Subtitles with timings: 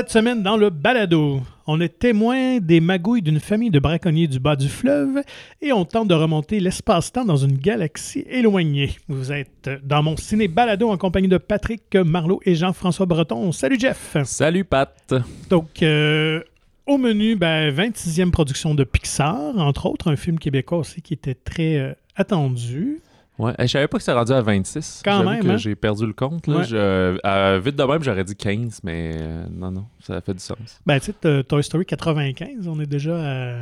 [0.00, 4.40] Cette semaine, dans le balado, on est témoin des magouilles d'une famille de braconniers du
[4.40, 5.22] bas du fleuve
[5.60, 8.96] et on tente de remonter l'espace-temps dans une galaxie éloignée.
[9.08, 13.52] Vous êtes dans mon ciné balado en compagnie de Patrick Marlot et Jean-François Breton.
[13.52, 14.16] Salut Jeff!
[14.24, 15.12] Salut Pat!
[15.50, 16.40] Donc, euh,
[16.86, 21.34] au menu, ben, 26e production de Pixar, entre autres, un film québécois aussi qui était
[21.34, 23.02] très euh, attendu.
[23.40, 25.02] Ouais, je savais pas que c'est rendu à 26.
[25.04, 25.56] Quand même, hein?
[25.56, 26.46] J'ai perdu le compte.
[26.46, 26.56] Là.
[26.58, 26.64] Ouais.
[26.64, 30.40] Je- euh, vite de même, j'aurais dit 15, mais euh, non, non, ça fait du
[30.40, 30.80] sens.
[30.84, 33.54] Ben, tu sais, Toy Story 95, on est déjà à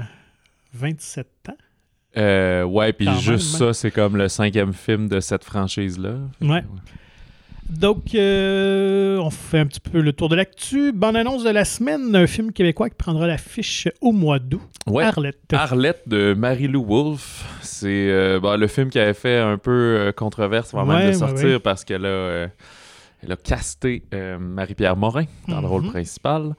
[0.74, 1.56] 27 ans.
[2.16, 6.15] Euh, ouais, puis juste même, ça, c'est comme le cinquième film de cette franchise-là.
[6.40, 6.65] Ouais.
[7.70, 10.90] Donc, euh, on fait un petit peu le tour de l'actu.
[10.92, 14.62] Bonne annonce de la semaine, un film québécois qui prendra l'affiche au mois d'août.
[14.86, 15.04] Ouais.
[15.04, 15.52] Arlette.
[15.52, 20.12] Arlette de Marie-Lou Wolfe, c'est euh, bon, le film qui avait fait un peu euh,
[20.12, 21.59] controverse avant Ouais, même de sortir ouais.
[21.59, 22.48] parce qu'elle a,
[23.23, 24.02] elle a casté
[24.40, 25.90] Marie-Pierre Morin dans le rôle Mhm.
[25.90, 26.54] principal.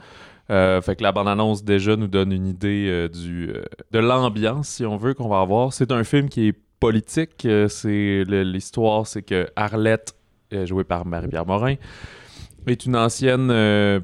[0.51, 4.67] Euh, fait que la bande-annonce déjà nous donne une idée euh, du, euh, de l'ambiance,
[4.69, 5.73] si on veut, qu'on va avoir.
[5.73, 7.47] C'est un film qui est politique.
[7.67, 10.13] c'est L'histoire, c'est que Arlette,
[10.65, 11.75] jouée par Marie-Pierre Morin,
[12.67, 13.99] est une ancienne euh,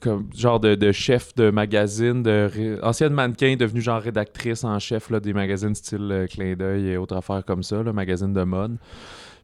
[0.00, 4.78] comme genre de, de chef de magazine, de ré- ancienne mannequin devenue genre rédactrice en
[4.78, 8.32] chef là, des magazines style euh, Clin d'œil et autres affaires comme ça, là, magazine
[8.32, 8.76] de mode.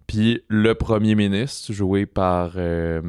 [0.07, 2.53] Puis le premier ministre, joué par.
[2.57, 3.01] euh,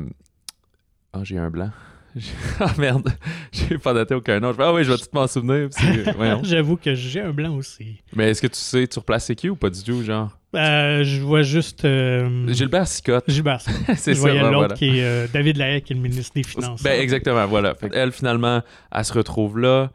[1.14, 1.72] Ah, j'ai un blanc.
[2.60, 3.10] Ah merde,
[3.52, 4.54] j'ai pas noté aucun nom.
[4.60, 5.70] Ah oui, je vais tout m'en souvenir.
[6.44, 8.02] J'avoue que j'ai un blanc aussi.
[8.16, 10.38] Mais est-ce que tu sais, tu replaces c'est qui ou pas du tout, genre?
[10.54, 13.24] Euh, je vois juste euh, Gilbert Sicotte.
[13.28, 13.62] Gilbert.
[13.96, 14.76] c'est je ça, voyais ouais, l'autre voilà.
[14.76, 16.84] qui est euh, David Lahaye, qui est le ministre des Finances.
[16.84, 17.74] Ben, exactement, voilà.
[17.76, 19.92] Fait elle, finalement, elle se retrouve là,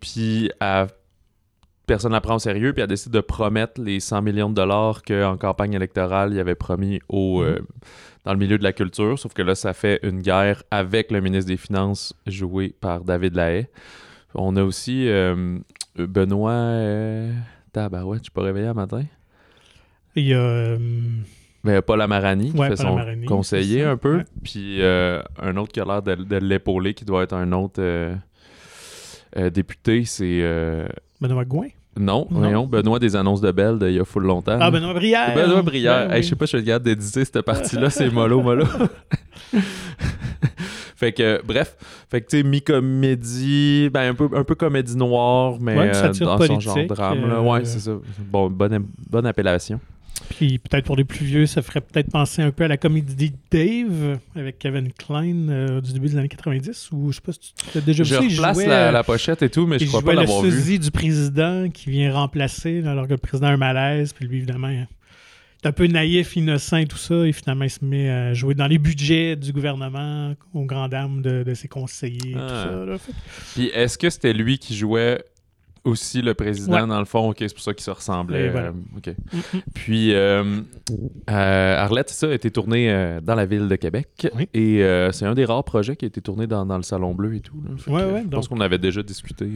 [0.00, 0.86] puis elle-
[1.86, 4.54] personne ne la prend au sérieux, puis elle décide de promettre les 100 millions de
[4.54, 7.58] dollars qu'en campagne électorale, il avait promis au, euh,
[8.24, 11.20] dans le milieu de la culture, sauf que là, ça fait une guerre avec le
[11.20, 13.66] ministre des Finances, joué par David Lahaye.
[14.34, 15.08] On a aussi
[15.96, 17.32] Benoît...
[17.74, 19.02] Tabarouette, je suis pas réveillé un matin?
[20.16, 20.38] Il y a.
[20.38, 20.78] euh,
[21.64, 24.18] Mais Paul Amarani, qui Ouais, fait Paul son Amarani, conseiller un peu.
[24.18, 24.24] ouais.
[24.42, 27.80] Puis euh, un autre qui a l'air de, de l'épauler, qui doit être un autre
[27.80, 28.14] euh,
[29.36, 30.42] euh, député, c'est.
[31.20, 31.68] Benoît Gouin?
[31.96, 32.40] non, Non.
[32.40, 34.58] voyons, Benoît des annonces de Belle d'il y a full longtemps.
[34.60, 35.32] Ah, Benoît Brière.
[35.34, 36.08] Benoît Brière.
[36.08, 36.22] Ben Hey, oui.
[36.24, 38.64] je sais pas, je suis capable d'éditer cette partie-là, c'est mollo, mollo.
[40.96, 41.76] fait que, bref,
[42.10, 46.38] fait que, tu sais, mi-comédie, ben, un peu, un peu comédie noire, mais Ouais, dans
[46.38, 47.28] son genre drame.
[47.28, 47.40] là.
[47.40, 47.92] Ouais, c'est ça.
[48.30, 49.78] Bon, bonne, bonne appellation.
[50.30, 53.32] Puis peut-être pour les plus vieux, ça ferait peut-être penser un peu à la comédie
[53.50, 57.40] Dave avec Kevin Klein euh, du début des années 90 ou je sais pas si
[57.40, 58.30] tu l'as déjà vu.
[58.30, 60.42] Je replace jouait, la, euh, la pochette et tout, mais je crois pas le l'avoir
[60.42, 60.50] vu.
[60.50, 64.12] sosie du président qui vient remplacer alors que le président a un malaise.
[64.12, 64.86] Puis lui, évidemment, est
[65.64, 67.26] un peu naïf, innocent et tout ça.
[67.26, 71.22] Et finalement, il se met à jouer dans les budgets du gouvernement aux grandes dames
[71.22, 72.32] de, de ses conseillers.
[72.32, 72.46] et Ah.
[72.48, 72.96] Tout ça, là.
[73.54, 75.22] Puis est-ce que c'était lui qui jouait
[75.84, 76.86] aussi le président Ouais.
[76.86, 77.30] dans le fond?
[77.30, 78.46] Ok, c'est pour ça qu'il se ressemblait.
[78.46, 78.68] Et voilà.
[78.68, 78.72] euh.
[78.72, 79.60] Mm, mm.
[79.74, 80.60] Puis euh,
[81.30, 84.26] euh, Arlette, ça, a été tourné dans la ville de Québec.
[84.34, 84.48] Oui.
[84.54, 84.80] Et
[85.12, 87.40] c'est un des rares projets qui a été tourné dans, dans le Salon Bleu et
[87.40, 87.60] tout.
[87.62, 87.76] là.
[87.76, 89.46] Fait Ouais, que, ouais, Je donc- pense qu'on avait déjà discuté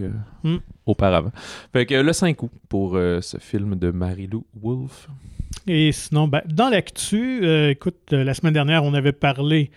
[0.45, 0.57] Mm.
[0.87, 1.33] auparavant.
[1.73, 5.09] Fait que le 5 août pour ce film de Marie-Lou Wolfe.
[5.67, 9.71] Et sinon, ben, dans l'actu, écoute, la semaine dernière, on avait parlé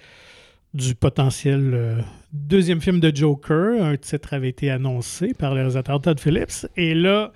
[0.73, 2.01] du potentiel euh,
[2.31, 3.83] deuxième film de Joker.
[3.83, 6.65] Un titre avait été annoncé par le réalisateur Todd Phillips.
[6.77, 7.31] Et là,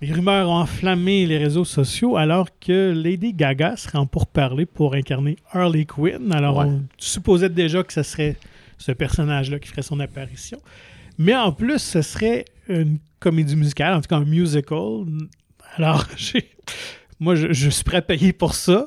[0.00, 4.94] les rumeurs ont enflammé les réseaux sociaux alors que Lady Gaga serait en pourparlers pour
[4.94, 6.32] incarner Harley Quinn.
[6.32, 6.66] Alors, Ouais.
[6.66, 8.36] on supposait déjà que ce serait
[8.78, 10.58] ce personnage-là qui ferait son apparition.
[11.18, 15.04] Mais en plus, ce serait une comédie musicale, en tout cas un musical.
[15.76, 16.48] Alors, j'ai...
[17.20, 18.86] Moi, je, je suis prêt à payer pour ça.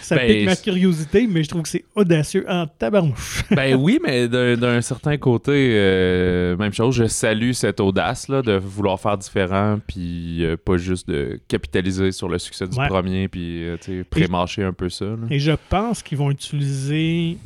[0.00, 3.44] Ça Ben, pique ma curiosité, mais je trouve que c'est audacieux en tabarnouche.
[3.52, 8.98] ben oui, mais d'un certain côté, euh, même chose, je salue cette audace-là de vouloir
[8.98, 12.88] faire différent, puis euh, pas juste de capitaliser sur le succès du Ouais.
[12.88, 13.76] premier, puis euh,
[14.10, 15.04] pré-marcher un peu ça.
[15.04, 15.16] là.
[15.30, 17.38] Et je pense qu'ils vont utiliser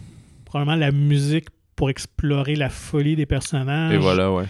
[0.46, 1.46] probablement la musique
[1.76, 3.92] pour explorer la folie des personnages.
[3.94, 4.44] Et voilà, ouais.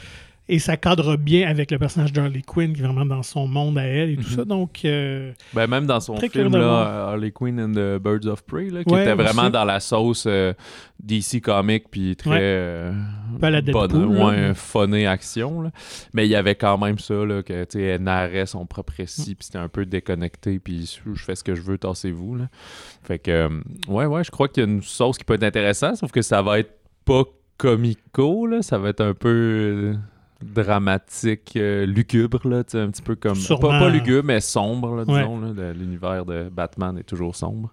[0.49, 3.79] Et ça cadre bien avec le personnage d'Harley Quinn qui est vraiment dans son monde
[3.79, 4.37] à elle et tout Mhm.
[4.37, 4.45] ça.
[4.45, 7.07] Donc, euh, Ben même dans son film, là.
[7.11, 9.53] Harley Quinn and the Birds of Prey, là, qui Ouais, était vraiment aussi.
[9.53, 10.53] dans la sauce euh,
[11.01, 12.39] DC comic, puis très Ouais.
[12.43, 12.93] euh,
[13.41, 15.63] Pas la bonne, ouais, funny action.
[15.63, 15.71] là.
[16.13, 19.03] Mais il y avait quand même ça, là, que elle narrait son propre Mm.
[19.03, 22.39] récit, puis c'était un peu déconnecté, puis je fais ce que je veux, tassez-vous.
[23.05, 23.49] Fait que, euh,
[23.87, 26.21] ouais, ouais, je crois qu'il y a une sauce qui peut être intéressante, sauf que
[26.23, 26.73] ça va être
[27.05, 27.23] pas
[27.59, 29.95] comico, là, ça va être un peu euh,
[30.43, 33.35] dramatique, euh, lugubre, là, un petit peu comme...
[33.35, 33.79] Pas, Sûrement.
[33.79, 35.21] pas lugubre, mais sombre, là, Ouais.
[35.21, 35.53] disons.
[35.53, 37.73] de- L'univers de Batman est toujours sombre.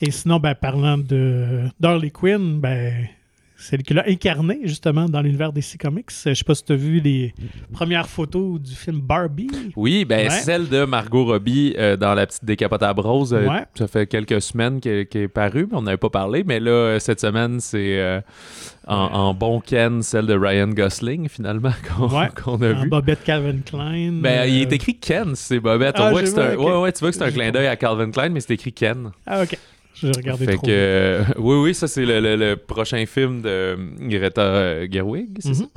[0.00, 3.06] Et sinon, ben, parlant de d'Harley Quinn, ben,
[3.58, 6.10] celle qui l'a incarné justement dans l'univers DC Comics.
[6.24, 7.32] Je sais pas si tu as vu les
[7.72, 9.48] premières photos du film Barbie.
[9.76, 10.30] Oui, ben Ouais.
[10.30, 13.64] celle de Margot Robbie euh, dans La petite décapotable rose, euh, Ouais.
[13.74, 16.44] ça fait quelques semaines qu'elle est parue, mais on n'avait pas parlé.
[16.44, 18.20] Mais là, euh, cette semaine, c'est euh,
[18.86, 22.88] en, en bon Ken, celle de Ryan Gosling, finalement, qu'on a En vu.
[22.88, 24.12] Bobette Calvin Klein.
[24.22, 25.96] Ben, il est écrit Ken, c'est Bobette.
[25.98, 26.54] Ah, on voit je que c'est un...
[26.56, 26.74] vois, ok.
[26.76, 28.72] ouais, ouais, tu vois que c'est un clin d'œil à Calvin Klein, mais c'est écrit
[28.72, 29.10] Ken.
[29.26, 29.56] Ah, ok.
[30.00, 30.66] J'ai regardé Fait trop.
[30.66, 35.54] que, euh, oui, oui, ça c'est le, le- le prochain film de Greta Gerwig, c'est
[35.54, 35.62] ça?
[35.64, 35.68] Mhm.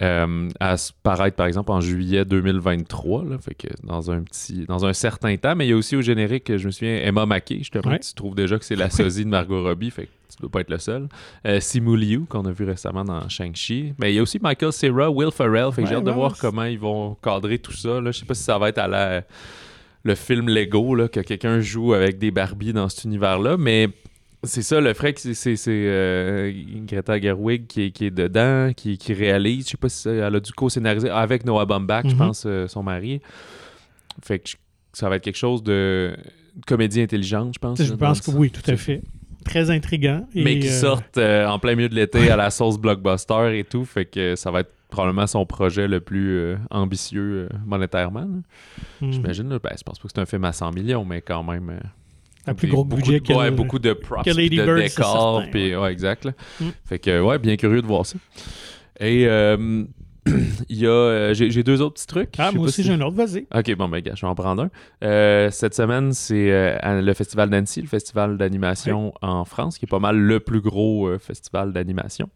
[0.00, 4.64] Euh, à se paraître par exemple en juillet 2023, là, fait que dans un petit,
[4.68, 7.26] dans un certain temps, mais il y a aussi au générique, je me souviens, Emma
[7.26, 7.98] Mackey, justement, Ouais.
[7.98, 10.60] tu trouves déjà que c'est la sosie de Margot Robbie, fait que tu dois pas
[10.60, 11.08] être le seul.
[11.46, 14.72] Euh, Simu Liu, qu'on a vu récemment dans Shang-Chi, mais il y a aussi Michael
[14.72, 17.72] Cera, Will Ferrell, fait que j'ai Ouais, hâte de voir comment ils vont cadrer tout
[17.72, 18.12] ça, là.
[18.12, 19.22] je sais pas si ça va être à la
[20.04, 23.88] le film Lego, là, que quelqu'un joue avec des Barbies dans cet univers-là, mais
[24.44, 26.52] c'est ça, le que c'est- c'est c'est, euh,
[26.86, 29.64] Greta Gerwig qui est, qui est dedans, qui, qui réalise.
[29.66, 32.18] Je sais pas si elle a dû co-scénariser avec Noah Baumbach, je Mhm.
[32.18, 33.20] pense, euh, son mari.
[34.22, 34.50] Fait que
[34.92, 36.16] ça va être quelque chose de
[36.66, 37.82] comédie intelligente, je pense.
[37.82, 39.02] Je pense que oui, tout à fait.
[39.44, 40.26] Très intriguant.
[40.34, 43.84] Mais qui euh, sortent en plein milieu de l'été à la sauce blockbuster et tout.
[43.84, 48.26] Fait que ça va être probablement son projet le plus euh, ambitieux euh, monétairement.
[49.00, 49.12] mhm.
[49.12, 51.70] J'imagine, ben, je pense pas que c'est un film à 100 millions, mais quand même.
[51.70, 51.78] euh,
[52.46, 54.64] Un plus des- gros budget de, que ouais, le- beaucoup de props, que Lady de
[54.64, 56.24] Bird, décors, puis ouais, exact.
[56.24, 56.32] là.
[56.60, 56.64] Mm.
[56.86, 58.16] Fait que ouais, bien curieux de voir ça.
[59.00, 59.84] Et euh,
[60.68, 62.34] il y a, euh, j'ai deux autres petits trucs.
[62.38, 63.16] Ah, moi aussi, si- j'ai un autre.
[63.16, 63.46] Vas-y.
[63.54, 64.70] Ok, bon, ben, gars, je vais en prendre un.
[65.04, 69.88] Euh, cette semaine, c'est euh, le Festival d'Annecy, le festival d'animation en France, qui est
[69.88, 72.28] pas mal le plus gros euh, festival d'animation.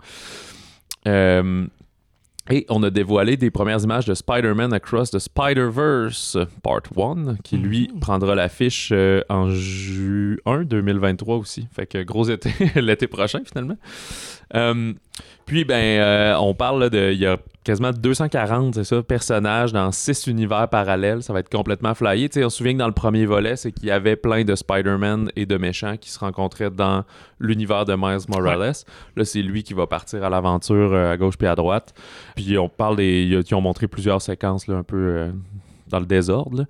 [1.08, 1.66] Euh,
[2.50, 7.56] et on a dévoilé des premières images de Spider-Man Across the Spider-Verse Part 1, qui
[7.56, 8.00] lui Mhm.
[8.00, 11.68] prendra l'affiche euh, en juin 2023 aussi.
[11.72, 12.50] Fait que gros été,
[12.80, 13.76] l'été prochain finalement.
[14.54, 14.92] Euh,
[15.46, 17.12] puis, ben, euh, on parle là, de.
[17.12, 21.22] Il y a quasiment 240 c'est ça, personnages dans six univers parallèles.
[21.22, 22.28] Ça va être complètement flyé.
[22.28, 24.44] Tu sais, on se souvient que dans le premier volet, c'est qu'il y avait plein
[24.44, 27.04] de Spider-Man et de méchants qui se rencontraient dans
[27.40, 28.72] l'univers de Miles Morales.
[29.16, 31.94] Là, c'est lui qui va partir à l'aventure euh, à gauche puis à droite.
[32.36, 33.22] Puis on parle des.
[33.22, 35.32] Ils ont montré plusieurs séquences là, un peu euh,
[35.88, 36.58] dans le désordre.
[36.58, 36.64] là.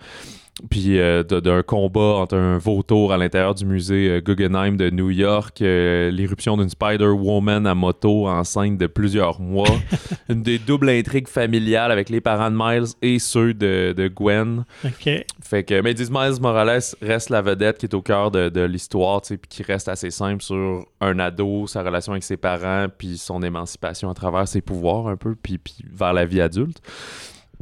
[0.71, 4.91] Puis euh, de- d'un combat entre un vautour à l'intérieur du musée euh, Guggenheim de
[4.91, 9.67] New York, euh, l'irruption d'une Spider-Woman à moto enceinte de plusieurs mois,
[10.29, 14.65] une des doubles intrigues familiales avec les parents de Miles et ceux de, de Gwen.
[14.85, 15.09] OK.
[15.43, 18.51] Fait que, mais ils disent Miles Morales reste la vedette qui est au cœur de,
[18.51, 22.25] de l'histoire, tu sais, puis qui reste assez simple sur un ado, sa relation avec
[22.25, 26.27] ses parents, puis son émancipation à travers ses pouvoirs un peu, puis, puis vers la
[26.27, 26.81] vie adulte.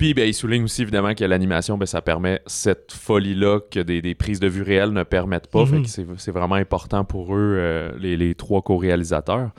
[0.01, 4.01] Puis ben, il souligne aussi évidemment que l'animation, ben, ça permet cette folie-là que des,
[4.01, 5.67] des prises de vue réelles ne permettent pas.
[5.67, 5.85] Mhm.
[5.85, 9.51] Fait que c'est, vraiment important pour eux, euh, les, les trois co-réalisateurs.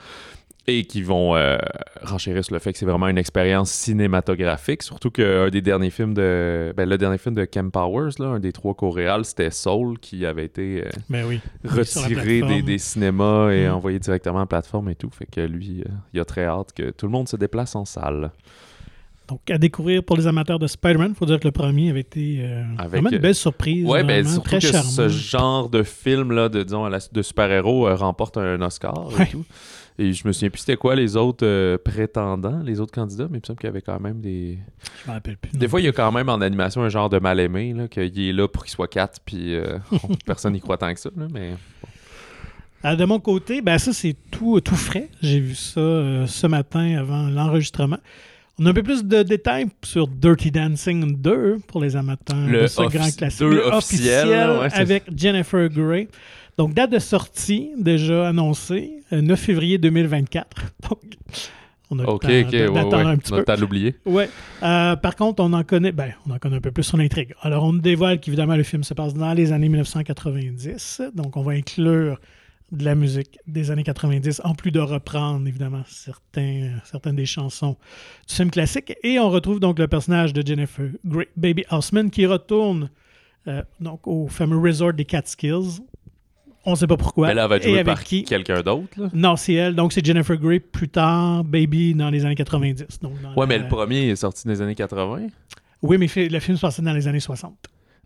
[0.65, 1.57] Et qui vont euh,
[2.01, 4.81] renchérir sur le fait que c'est vraiment une expérience cinématographique.
[4.81, 6.73] Surtout qu'un des derniers films de.
[6.75, 10.25] Ben, le dernier film de Kem Powers, là, un des trois co-réals, c'était Soul qui
[10.25, 11.39] avait été euh, Ben oui.
[11.63, 13.73] Retiré des, des cinémas et Mm.
[13.73, 15.11] envoyé directement à la plateforme et tout.
[15.11, 17.85] Fait que lui, euh, il a très hâte que tout le monde se déplace en
[17.85, 18.31] salle.
[19.31, 22.01] Donc, à découvrir pour les amateurs de Spider-Man, il faut dire que le premier avait
[22.01, 23.85] été euh, Avec, vraiment une euh, belle surprise.
[23.85, 24.89] Ouais, ben surtout très que charmant.
[24.89, 29.23] ce genre de film là, de, disons, de super-héros euh, remporte un Oscar Ouais.
[29.23, 29.45] et tout.
[29.97, 33.37] Et je me souviens plus c'était quoi les autres euh, prétendants, les autres candidats, mais
[33.37, 34.59] il me semble qu'il y avait quand même des.
[35.05, 35.57] Je me rappelle plus.
[35.57, 38.33] Des fois, il y a quand même en animation un genre de mal-aimé, qu'il est
[38.33, 39.55] là pour qu'il soit quatre, puis
[40.25, 41.51] personne n'y croit tant que ça, là, mais.
[42.83, 45.07] Ah, de mon côté, ben ça, c'est tout, tout frais.
[45.21, 47.99] J'ai vu ça euh, ce matin avant l'enregistrement.
[48.61, 52.61] On a un peu plus de détails sur Dirty Dancing 2 pour les amateurs Le
[52.61, 53.41] de ce grand classique.
[53.41, 56.07] Le officiel, là, ouais, avec Jennifer Grey.
[56.59, 60.47] Donc, date de sortie déjà annoncée, euh, 9 février 2024.
[60.89, 60.99] Donc,
[61.89, 63.11] on a Ok, le ok, temps ouais, ouais.
[63.11, 63.51] un petit On peu.
[63.51, 63.95] a de l'oublier.
[64.05, 64.29] Ouais.
[64.61, 67.33] Euh, par contre, on en connaît, ben, on en connaît un peu plus sur l'intrigue.
[67.41, 71.01] Alors, on nous dévoile qu'évidemment, le film se passe dans les années 1990.
[71.15, 72.19] Donc, on va inclure
[72.71, 77.75] de la musique des années 90, en plus de reprendre, évidemment, certains, certaines des chansons
[78.27, 78.93] du film classique.
[79.03, 82.89] Et on retrouve donc le personnage de Jennifer Grey, Baby Houseman, qui retourne
[83.47, 85.81] euh, donc au fameux resort des Catskills.
[86.63, 87.27] On ne sait pas pourquoi.
[87.27, 88.23] Mais là, elle va avec par qui?
[88.23, 89.09] quelqu'un d'autre.
[89.13, 89.75] Non, c'est elle.
[89.75, 92.99] Donc, c'est Jennifer Grey plus tard, Baby dans les années 90.
[93.01, 95.27] Donc, Ouais, mais le premier est sorti dans les années 80.
[95.81, 97.53] oui, mais le film se passait dans les années 60.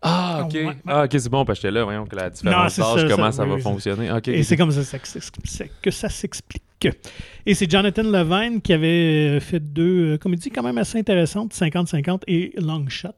[0.08, 0.54] Ah, ok.
[0.54, 0.78] Ouais, ouais.
[0.88, 3.44] Ah, ok, c'est bon, parce que là, voyons que la différence d'âge, comment ça, ça,
[3.44, 4.12] oui, va oui, fonctionner.
[4.12, 4.46] Ok, Et ok.
[4.46, 5.00] c'est comme ça, ça
[5.82, 6.62] que ça s'explique.
[7.48, 8.88] Et c'est Jonathan Levine qui avait
[9.38, 13.10] euh, fait deux euh, comédies quand même assez intéressantes, 50-50 et Long Shot.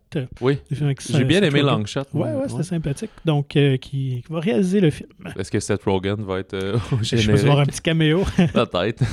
[0.41, 0.57] Oui.
[0.69, 1.77] J'ai bien aimé Rogen.
[1.79, 2.01] Longshot.
[2.13, 3.09] Ouais, ouais, c'était sympathique.
[3.25, 5.09] Donc, euh, qui, qui va réaliser le film.
[5.37, 7.41] Est-ce que Seth Rogen va être euh, au Je générique?
[7.41, 8.23] vais voir un petit caméo.
[8.53, 9.03] Peut-être.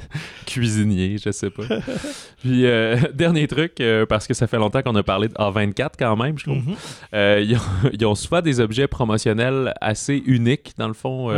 [0.46, 1.62] Cuisinier, je sais pas.
[2.42, 6.16] Puis, euh, dernier truc, parce que ça fait longtemps qu'on a parlé de A24 quand
[6.16, 6.56] même, je trouve.
[6.58, 6.74] Mhm.
[7.12, 11.30] Ils, ont, ils ont souvent des objets promotionnels assez uniques, dans le fond,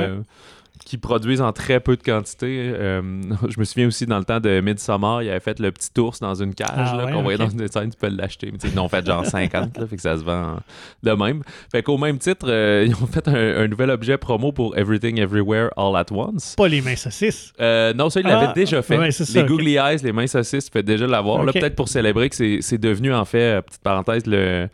[0.84, 2.70] qui produisent en très peu de quantité.
[2.74, 3.02] Euh,
[3.48, 6.20] je me souviens aussi, dans le temps de Midsommar, il avait fait le petit ours
[6.20, 8.50] dans une cage Ah ouais, qu'on voyait dans une scène, tu peux l'acheter.
[8.52, 10.58] Mais ils ont fait genre 50, là, fait que ça se vend
[11.02, 11.42] de même.
[11.72, 15.18] Fait qu'au même titre, euh, ils ont fait un, un nouvel objet promo pour Everything
[15.18, 16.54] Everywhere All at Once.
[16.56, 17.52] Pas les mains saucisses.
[17.60, 18.98] Euh, non, ça, il l'avait Ah, déjà fait.
[18.98, 19.48] ouais, c'est ça, les ok.
[19.48, 21.42] Googly Eyes, les mains saucisses, tu peux déjà l'avoir.
[21.44, 21.60] Là, Ok.
[21.60, 24.68] peut-être pour célébrer que c'est devenu, en fait, petite parenthèse, le,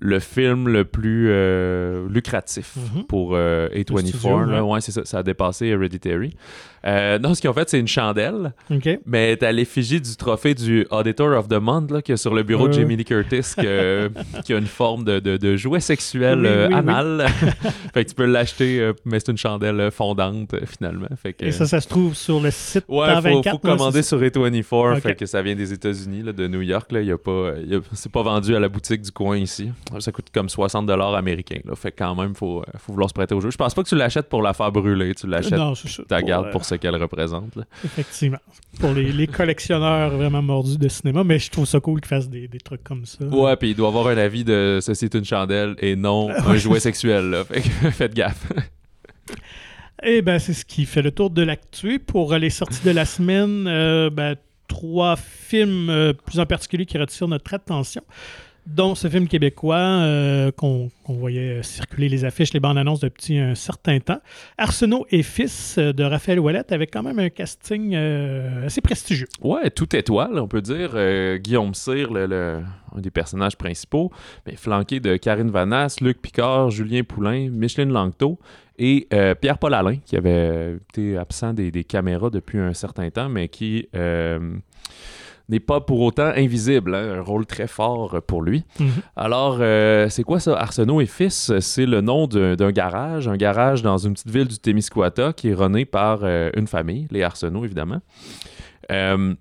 [0.00, 3.04] le film le plus euh, lucratif Mhm.
[3.04, 4.06] pour euh, Le A24.
[4.06, 4.64] studio, là.
[4.64, 4.72] ouais.
[4.74, 5.04] Ouais, c'est ça.
[5.04, 6.34] Ça a dépassé Hereditary.
[6.86, 8.88] Euh, non, ce qu'ils ont fait, c'est une chandelle, OK.
[9.06, 12.42] mais t'as l'effigie du trophée du Auditor of the Month là, qui est sur le
[12.42, 12.72] bureau de.
[12.72, 14.10] Jamie Lee Curtis, que-
[14.44, 16.74] qui a une forme de, de, de jouet sexuel Oui, euh, oui.
[16.74, 17.26] anal.
[17.94, 21.08] fait que tu peux l'acheter, euh, mais c'est une chandelle fondante, finalement.
[21.20, 23.50] Fait que, Et ça, ça se trouve sur le site Ouais, Temps faut, 24.
[23.52, 25.00] faut commander sur A24, Ok.
[25.02, 26.92] fait que ça vient des États-Unis, de New York.
[26.92, 27.52] Là, y a pas,
[27.94, 29.70] c'est pas vendu à la boutique du coin ici.
[29.98, 31.60] Ça coûte comme 60 dollars américains.
[31.64, 33.50] Là, fait que quand même, faut, faut vouloir se prêter au jeu.
[33.50, 36.02] Je pense pas que tu l'achètes pour la faire brûler, tu l'achètes, Non, c'est ça.
[36.02, 37.56] tu la gardes pour ce qu'elle représente.
[37.56, 37.64] là.
[37.84, 38.38] Effectivement.
[38.80, 42.28] Pour les, les collectionneurs vraiment mordus de cinéma, mais je trouve ça cool qu'ils fassent
[42.28, 43.24] des, des trucs comme ça.
[43.24, 46.56] Ouais, puis il doit avoir un avis de ceci est une chandelle et non un
[46.56, 47.30] jouet sexuel.
[47.30, 47.44] Là.
[47.44, 48.46] Fait que faites gaffe.
[50.02, 51.98] Et ben c'est ce qui fait le tour de l'actu.
[51.98, 54.36] Pour les sorties de la semaine, euh, ben,
[54.68, 58.02] trois films euh, plus en particulier qui retirent notre attention,
[58.68, 63.54] dont ce film québécois euh, qu'on voyait circuler les affiches, les bandes annonces depuis un
[63.54, 64.20] certain temps.
[64.58, 69.28] Arsenault et Fils euh, de Raphaël Ouellette avec quand même un casting euh, assez prestigieux.
[69.40, 70.90] Ouais, tout étoile, on peut dire.
[71.38, 72.62] Guillaume Cyr, le,
[72.94, 74.12] un des personnages principaux,
[74.46, 78.38] mais flanqué de Karine Vanasse, Luc Picard, Julien Poulain, Micheline Langto
[78.78, 79.08] et
[79.40, 83.88] Pierre-Paul Alain, qui avait été absent des, caméras depuis un certain temps, mais qui
[85.48, 86.94] n'est pas pour autant invisible.
[86.94, 88.64] hein, un rôle très fort pour lui.
[89.16, 90.58] Alors, euh, c'est quoi ça?
[90.58, 94.58] Arsenault et Fils, c'est le nom d'un garage, un garage dans une petite ville du
[94.58, 98.00] Témiscouata qui est runné par euh, une famille, les Arsenault évidemment.
[98.92, 99.34] Euh,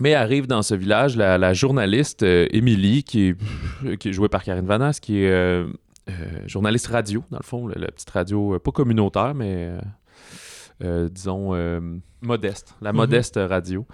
[0.00, 4.42] mais arrive dans ce village la, la journaliste Émilie, qui, est, qui est jouée par
[4.42, 5.64] Karine Vanasse, qui est
[6.46, 9.70] journaliste radio, dans le fond, la, la petite radio, pas communautaire, mais
[10.82, 11.80] euh, disons euh,
[12.22, 12.96] modeste, la Mhm.
[12.98, 13.86] modeste radio.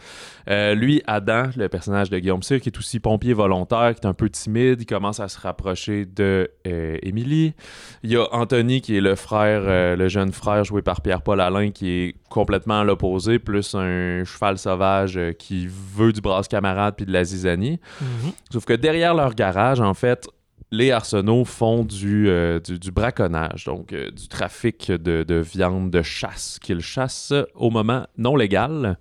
[0.51, 4.07] Euh, lui, Adam, le personnage de Guillaume Cyr, qui est aussi pompier volontaire, qui est
[4.09, 7.55] un peu timide, il commence à se rapprocher de Émilie.
[8.03, 11.71] Il y a Anthony, qui est le frère, le jeune frère joué par Pierre-Paul Alain,
[11.71, 17.07] qui est complètement à l'opposé, plus un cheval sauvage qui veut du brasse camarade puis
[17.07, 17.79] de la zizanie.
[18.01, 18.33] Mhm.
[18.51, 20.27] Sauf que derrière leur garage, en fait,
[20.73, 25.91] les arsenaux font du, euh, du, du braconnage, donc euh, du trafic de, de viande
[25.91, 28.99] de chasse qu'ils chassent au moment non légal.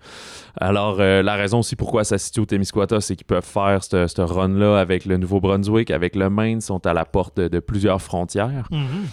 [0.57, 3.83] Alors, euh, la raison aussi pourquoi ça se situe au Témiscouata, c'est qu'ils peuvent faire
[3.83, 7.59] ce ce run-là avec le Nouveau-Brunswick, avec le Maine, sont à la porte de, de
[7.59, 8.67] plusieurs frontières.
[8.71, 9.07] Mhm.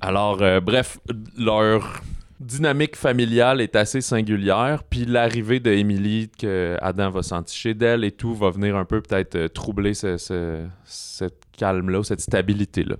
[0.00, 0.98] Alors, bref,
[1.38, 2.00] leur
[2.42, 4.82] dynamique familiale est assez singulière.
[4.88, 9.00] Puis l'arrivée de Emily, que Adam va s'enticher d'elle et tout, va venir un peu
[9.00, 12.96] peut-être euh, troubler ce, ce- cette calme-là, cette stabilité-là.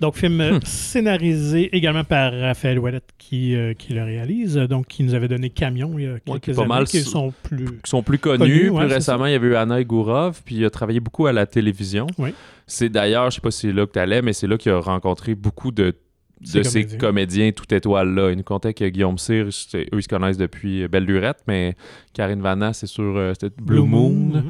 [0.00, 0.60] Donc, film euh, Hmm.
[0.64, 5.50] scénarisé également par Raphaël Ouellette qui, euh, qui le réalise, donc qui nous avait donné
[5.50, 7.66] Camion il y a quelques est pas années, mal qui sont plus...
[7.66, 8.38] Qui sont plus connus.
[8.38, 11.26] Connus, ouais, plus récemment, il y avait eu Anna Gourov, puis il a travaillé beaucoup
[11.26, 12.06] à la télévision.
[12.16, 12.32] Oui.
[12.66, 14.72] C'est d'ailleurs, je sais pas si c'est là que tu allais, mais c'est là qu'il
[14.72, 15.94] a rencontré beaucoup de
[16.40, 16.98] de Ces comédiens.
[16.98, 18.30] comédiens tout étoiles-là.
[18.30, 19.50] Il nous contait que Guillaume Cyr, eux,
[19.92, 21.74] ils se connaissent depuis Belle Lurette, mais
[22.14, 24.44] Karine Vanna, c'est sur euh, Blue, Moon.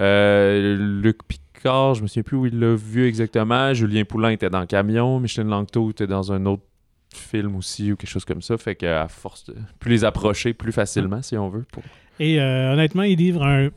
[0.00, 3.72] Euh, Luc Picard, je me souviens plus où il l'a vu exactement.
[3.74, 5.20] Julien Poulain était dans Camion.
[5.20, 6.62] Micheline Langto était dans un autre
[7.14, 8.58] film aussi ou quelque chose comme ça.
[8.58, 11.64] Fait qu'à force de plus les approcher plus facilement, si on veut.
[11.72, 11.82] pour-
[12.20, 13.68] Et euh, honnêtement, il livre un,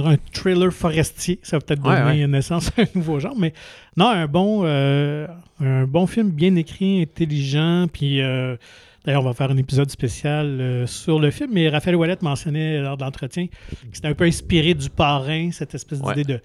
[0.00, 1.38] un thriller forestier.
[1.42, 2.26] Ça va peut-être Ouais, donner ouais.
[2.26, 3.36] naissance à un nouveau genre.
[3.38, 3.52] Mais
[3.96, 5.26] non, un bon, euh,
[5.60, 7.86] un bon film bien écrit, intelligent.
[7.92, 8.56] Puis euh,
[9.04, 11.50] d'ailleurs, on va faire un épisode spécial euh, sur le film.
[11.52, 13.54] Mais Raphaël Ouellette mentionnait lors de l'entretien que
[13.92, 16.14] c'était un peu inspiré du parrain, cette espèce Ouais.
[16.14, 16.40] d'idée de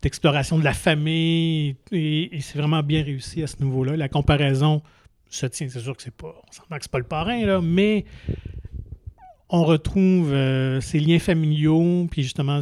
[0.00, 1.74] d'exploration de la famille.
[1.90, 3.96] Et, et c'est vraiment bien réussi à ce niveau-là.
[3.96, 4.80] La comparaison
[5.28, 5.68] se tient.
[5.68, 8.04] C'est sûr que c'est pas, on s'entend que c'est pas le parrain, là, mais
[9.50, 12.60] on retrouve euh, ces liens familiaux, puis justement,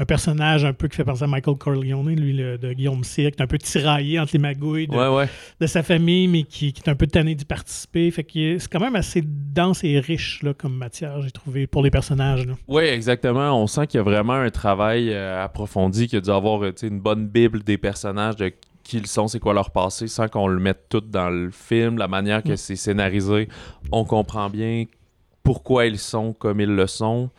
[0.00, 3.40] un personnage un peu qui fait penser à Michael Corleone, lui, le- de Guillaume est
[3.40, 5.28] un peu tiraillé entre les magouilles de, Ouais, ouais.
[5.60, 8.08] de sa famille, mais qui, qui est un peu tanné d'y participer.
[8.12, 11.82] Fait que c'est quand même assez dense et riche là, comme matière, j'ai trouvé, pour
[11.82, 12.46] les personnages.
[12.68, 13.60] Oui, exactement.
[13.60, 16.62] On sent qu'il y a vraiment un travail euh, approfondi, qu'il y a dû avoir
[16.62, 18.52] euh, une bonne bible des personnages, de
[18.84, 21.98] qui ils sont, c'est quoi leur passé, sans qu'on le mette tout dans le film,
[21.98, 22.56] la manière que Mm.
[22.56, 23.48] c'est scénarisé.
[23.90, 24.84] On comprend bien
[25.48, 27.30] pourquoi ils sont comme ils le sont.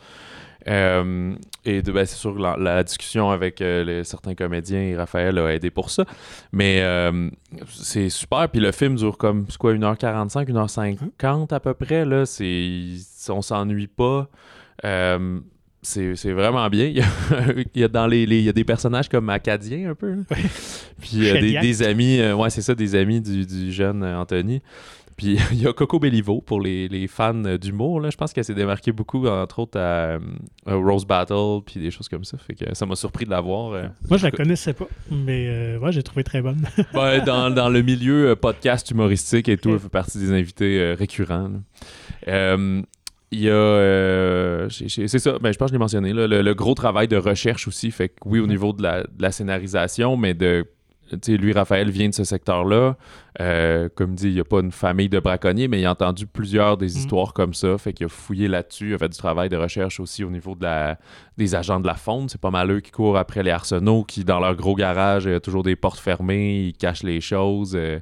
[0.68, 1.32] Euh,
[1.64, 5.38] et ben, c'est sûr que la, la discussion avec euh, les- certains comédiens et Raphaël
[5.38, 6.04] a aidé pour ça.
[6.52, 7.30] Mais euh,
[7.68, 8.48] c'est super.
[8.48, 12.04] Puis le film dure comme quoi, 1h45, 1h50 à peu près.
[12.04, 12.26] Là.
[12.26, 12.82] C'est,
[13.28, 14.28] on s'ennuie pas.
[15.82, 16.84] C'est, c'est vraiment bien.
[16.86, 17.06] Il y a,
[17.74, 20.16] il y a dans les, les- il y a des personnages comme acadiens un peu.
[21.00, 21.62] Puis euh, des, Chadiac.
[21.62, 24.60] des amis, euh, ouais, c'est ça, des amis du, du jeune Anthony.
[25.20, 28.10] Puis il y a Coco Bellivo pour les, les fans d'humour.
[28.10, 30.18] Je pense qu'elle s'est démarquée beaucoup, entre autres à, euh,
[30.64, 32.38] à Rose Battle, puis des choses comme ça.
[32.38, 33.72] Fait que ça m'a surpris de la voir.
[33.72, 33.88] euh.
[34.08, 36.66] Moi, je la connaissais pas, mais euh, ouais, j'ai trouvé très bonne.
[36.94, 40.80] Ouais, dans, dans le milieu euh, podcast humoristique et tout, elle fait partie des invités
[40.80, 41.50] euh, récurrents.
[42.26, 42.80] Euh,
[43.30, 43.52] Il y a.
[43.52, 47.08] euh, c'est ça, ben, je pense que je l'ai mentionné, là, le, le gros travail
[47.08, 47.90] de recherche aussi.
[47.90, 50.64] Fait que oui, au niveau de la, de la scénarisation, mais de.
[51.28, 52.96] Lui, Raphaël vient de ce secteur-là.
[53.40, 56.26] Euh, comme dit, il n'y a pas une famille de braconniers, mais il a entendu
[56.26, 56.98] plusieurs des Mhm.
[56.98, 57.78] histoires comme ça.
[57.78, 58.88] Fait qu'il a fouillé là-dessus.
[58.90, 60.98] Il a fait du travail de recherche aussi au niveau de la,
[61.36, 62.28] des agents de la faune.
[62.28, 65.32] C'est pas mal eux qui courent après les arsenaux, qui, dans leur gros garage, il
[65.32, 67.72] y a toujours des portes fermées, ils cachent les choses.
[67.74, 67.98] euh,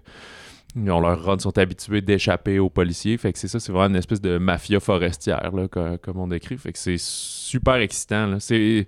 [0.76, 3.16] ils ont leur run, sont habitués d'échapper aux policiers.
[3.16, 6.28] Fait que c'est ça, c'est vraiment une espèce de mafia forestière, là, co- comme, on
[6.28, 6.58] décrit.
[6.58, 8.38] Fait que c'est super excitant.
[8.38, 8.86] C'est.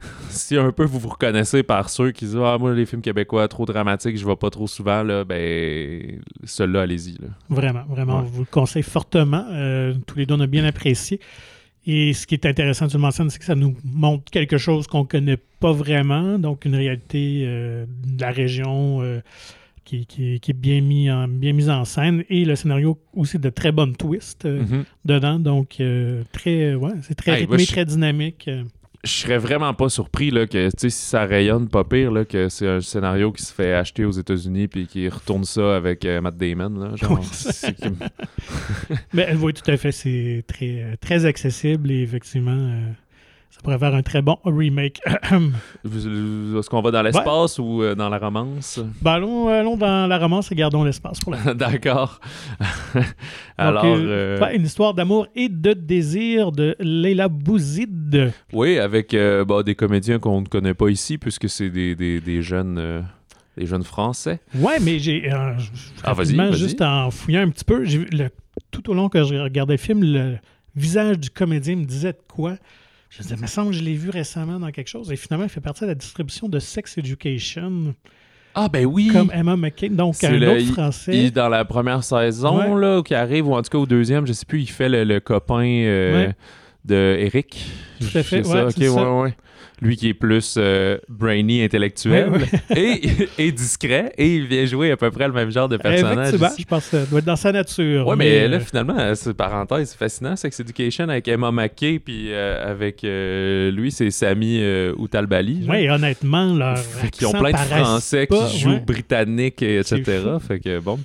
[0.28, 3.48] Si un peu vous vous reconnaissez par ceux qui disent Ah, moi, les films québécois
[3.48, 7.16] trop dramatiques, je vois pas trop souvent, là, ben, celui-là, allez-y.
[7.48, 8.22] Vraiment, vraiment, Ouais.
[8.24, 9.44] on vous le conseille fortement.
[9.50, 11.20] Euh, tous les deux, on a bien apprécié.
[11.86, 14.86] Et ce qui est intéressant, tu le mentionnes, c'est que ça nous montre quelque chose
[14.88, 19.20] qu'on ne connaît pas vraiment, donc une réalité euh, de la région euh,
[19.84, 23.38] qui, qui- qui est bien, mis en, bien mise en scène, et le scénario aussi
[23.38, 24.84] de très bonnes twists euh, Mhm.
[25.04, 28.50] dedans, donc euh, très, ouais, c'est très Hey, rythmé, je- très dynamique.
[29.06, 32.68] Je serais vraiment pas surpris là, que si ça rayonne pas pire là, que c'est
[32.68, 36.36] un scénario qui se fait acheter aux États-Unis puis qui retourne ça avec euh, Matt
[36.36, 37.20] Damon là, genre,
[39.14, 42.90] Mais oui, tout à fait, c'est très, euh, très accessible et effectivement, euh,
[43.50, 45.00] ça pourrait faire un très bon remake.
[45.84, 48.80] est-ce qu'on va dans l'espace ou euh, dans la romance?
[49.00, 52.20] Ben, allons, allons dans la romance et gardons l'espace pour la d'accord
[53.58, 58.32] alors Donc, euh, euh, une histoire d'amour et de désir de Leila Bouzid.
[58.52, 62.20] oui avec euh, bah, des comédiens qu'on ne connaît pas ici puisque c'est des, des,
[62.20, 63.00] des jeunes euh,
[63.56, 65.54] des jeunes français Ouais, mais j'ai euh,
[66.04, 66.14] Ah,
[66.52, 68.28] juste en fouillant un petit peu, le-
[68.70, 70.36] tout au long que je regardais le film, le
[70.74, 72.56] visage du comédien me disait de quoi.
[73.10, 75.10] Je me disais, il me semble que je l'ai vu récemment dans quelque chose.
[75.12, 77.94] Et finalement, il fait partie de la distribution de Sex Education,
[78.54, 81.12] ah ben oui comme Emma McCain, donc un le- autre français.
[81.16, 82.80] Il, dans la première saison, Ouais.
[82.80, 85.04] là, qui arrive, ou en tout cas au deuxième, je sais plus, il fait le,
[85.04, 86.34] le copain euh, Ouais.
[86.84, 87.64] de Eric.
[88.00, 89.24] Tout à fait, ouais, ça, ok, c'est ça.
[89.82, 92.32] Lui qui est plus euh, brainy, intellectuel
[92.74, 93.00] Et,
[93.36, 96.28] et discret, et il vient jouer à peu près le même genre de personnage.
[96.28, 96.62] Effectivement, ici.
[96.62, 98.06] je pense que ça doit être dans sa nature.
[98.06, 102.28] Ouais, mais, euh, là, finalement, c'est parenthèse, c'est fascinant, Sex Education avec Emma McKay, puis
[102.32, 105.68] euh, avec euh, lui, c'est Sami euh, Outalbali.
[105.74, 108.80] et honnêtement, leur Fait qu'ils ont plein de Français pas, qui jouent ouais.
[108.80, 110.22] britannique, et C'est etc.
[110.46, 110.98] Fait que bon,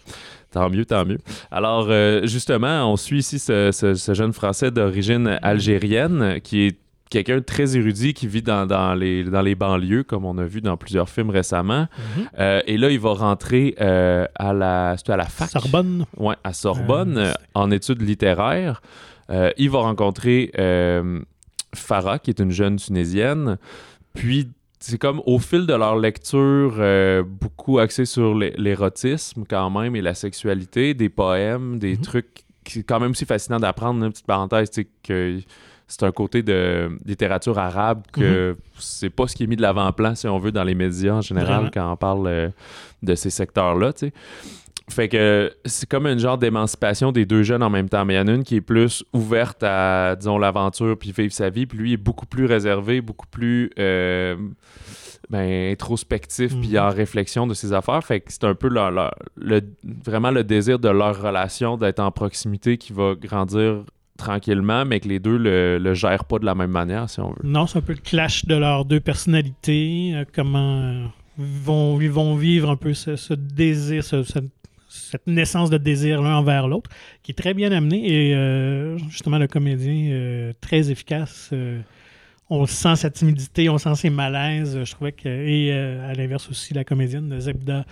[0.52, 1.20] tant mieux, tant mieux.
[1.52, 6.78] Alors, euh, justement, on suit ici ce, ce- ce jeune Français d'origine algérienne qui est
[7.12, 10.44] quelqu'un de très érudit qui vit dans, dans les, dans les banlieues, comme on a
[10.46, 11.82] vu dans plusieurs films récemment.
[12.18, 12.30] Mhm.
[12.40, 15.50] Euh, et là, il va rentrer euh, à, la, c'était à la fac.
[15.50, 16.06] Sorbonne.
[16.18, 18.82] Ouais, à Sorbonne, Euh, en études littéraires.
[19.30, 21.20] Euh, il va rencontrer euh,
[21.76, 23.58] Farah, qui est une jeune Tunisienne.
[24.14, 29.70] Puis, c'est comme au fil de leur lecture, euh, beaucoup axé sur l'é- l'érotisme quand
[29.70, 32.02] même et la sexualité, des poèmes, des Mhm.
[32.02, 34.04] trucs qui est quand même aussi fascinant d'apprendre.
[34.04, 35.40] Une petite parenthèse, tu sais, que
[35.92, 40.16] c'est un côté de littérature arabe que c'est pas ce qui est mis de l'avant-plan,
[40.16, 41.70] si on veut, dans les médias en général Vraiment.
[41.74, 42.50] quand on parle euh,
[43.04, 44.14] de ces secteurs-là, tu sais.
[44.90, 48.04] Fait que c'est comme une genre d'émancipation des deux jeunes en même temps.
[48.04, 51.32] Mais il y en a une qui est plus ouverte à, disons, l'aventure puis vivre
[51.32, 51.66] sa vie.
[51.66, 54.36] Puis lui est beaucoup plus réservé, beaucoup plus euh,
[55.30, 56.78] ben, introspectif puis Mhm.
[56.80, 58.04] en réflexion de ses affaires.
[58.04, 59.62] Fait que c'est un peu leur- leur- le,
[60.04, 63.84] vraiment le désir de leur relation d'être en proximité qui va grandir
[64.22, 67.30] tranquillement, mais que les deux le, le gèrent pas de la même manière, si on
[67.30, 67.36] veut.
[67.44, 71.06] Non, c'est un peu le clash de leurs deux personnalités, euh, comment euh,
[71.38, 74.40] vont, ils vont vivre un peu ce, désir, ce- ce-
[74.90, 76.90] cette naissance de désir l'un envers l'autre,
[77.24, 77.98] qui est très bien amené
[78.30, 81.52] et euh, justement le comédien très efficace.
[82.50, 84.84] on sent sa timidité, on sent ses malaises.
[84.84, 85.30] Je trouvais que.
[85.30, 87.86] Et à l'inverse aussi, la comédienne Zebda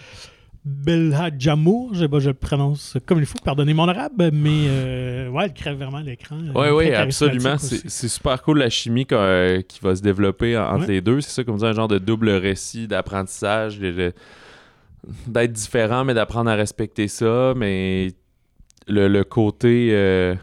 [0.66, 5.54] Belhajamour, je, je le prononce comme il faut, pardonnez mon arabe, mais euh, ouais, elle
[5.54, 6.38] crève vraiment l'écran.
[6.54, 7.58] Oui, oui, absolument.
[7.58, 11.22] C'est super cool la chimie euh, qui va se développer entre les deux.
[11.22, 16.56] C'est ça, comme dit, un genre de double récit d'apprentissage, d'être différent, mais d'apprendre à
[16.56, 17.54] respecter ça.
[17.56, 18.10] Mais
[18.88, 19.90] le, côté.
[19.94, 20.36] Euh,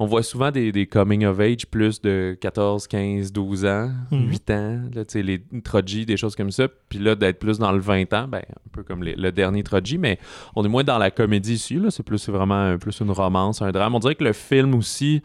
[0.00, 4.56] on voit souvent des, coming of age plus de 14, 15, 12 ans, 8 mhm.
[4.56, 6.68] ans, là, les Troji, des choses comme ça.
[6.88, 9.98] Puis là, d'être plus dans le 20 ans, ben, un peu comme le dernier Troji,
[9.98, 10.18] mais
[10.56, 11.78] on est moins dans la comédie ici.
[11.90, 13.94] C'est plus vraiment plus une romance, un drame.
[13.94, 15.20] On dirait que le film aussi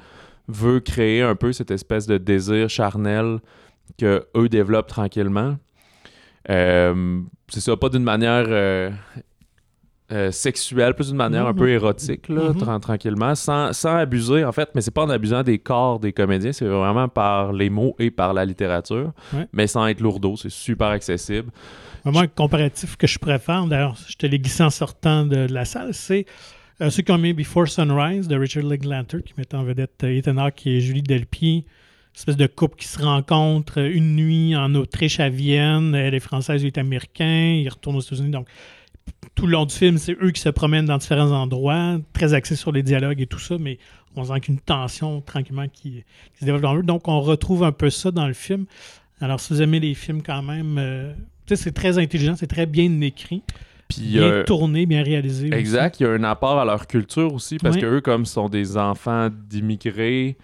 [0.50, 3.40] veut créer un peu cette espèce de désir charnel
[3.98, 5.56] que eux développent tranquillement.
[6.50, 8.92] Euh, c'est ça, pas d'une manière euh,
[10.12, 12.80] euh, sexuelle, plus d'une manière un peu érotique, là, mm-hmm.
[12.80, 16.52] tranquillement, sans, sans, abuser, en fait, mais c'est pas en abusant des corps des comédiens,
[16.52, 19.14] c'est vraiment par les mots et par la littérature,
[19.52, 21.50] mais sans être lourdeau, c'est super accessible.
[22.04, 25.66] Moi, un comparatif que je préfère, d'ailleurs, je te l'ai glissé en sortant de, la
[25.66, 26.28] salle, c'est
[26.82, 30.18] euh, ceux qui ont mis Before Sunrise de Richard Linklater, qui met en vedette euh,
[30.18, 31.66] Ethan Hawke et Julie Delpy,
[32.16, 36.62] espèce de couple qui se rencontre une nuit en Autriche à Vienne, elle est française,
[36.62, 38.48] lui est américain, ils retournent aux États-Unis, donc
[39.36, 42.56] tout le long du film, c'est eux qui se promènent dans différents endroits, très axés
[42.56, 43.78] sur les dialogues et tout ça, mais
[44.16, 46.04] on sent qu'une tension tranquillement qui,
[46.40, 46.84] se développe dans eux.
[46.84, 48.66] Donc, on retrouve un peu ça dans le film.
[49.20, 51.14] Alors, si vous aimez les films quand même, euh,
[51.54, 53.44] c'est très intelligent, c'est très bien écrit.
[53.90, 55.54] Puis, bien tourné, bien réalisé.
[55.54, 58.50] Exact, il y a un apport à leur culture aussi, parce que qu'eux, comme sont
[58.50, 60.38] des enfants d'immigrés,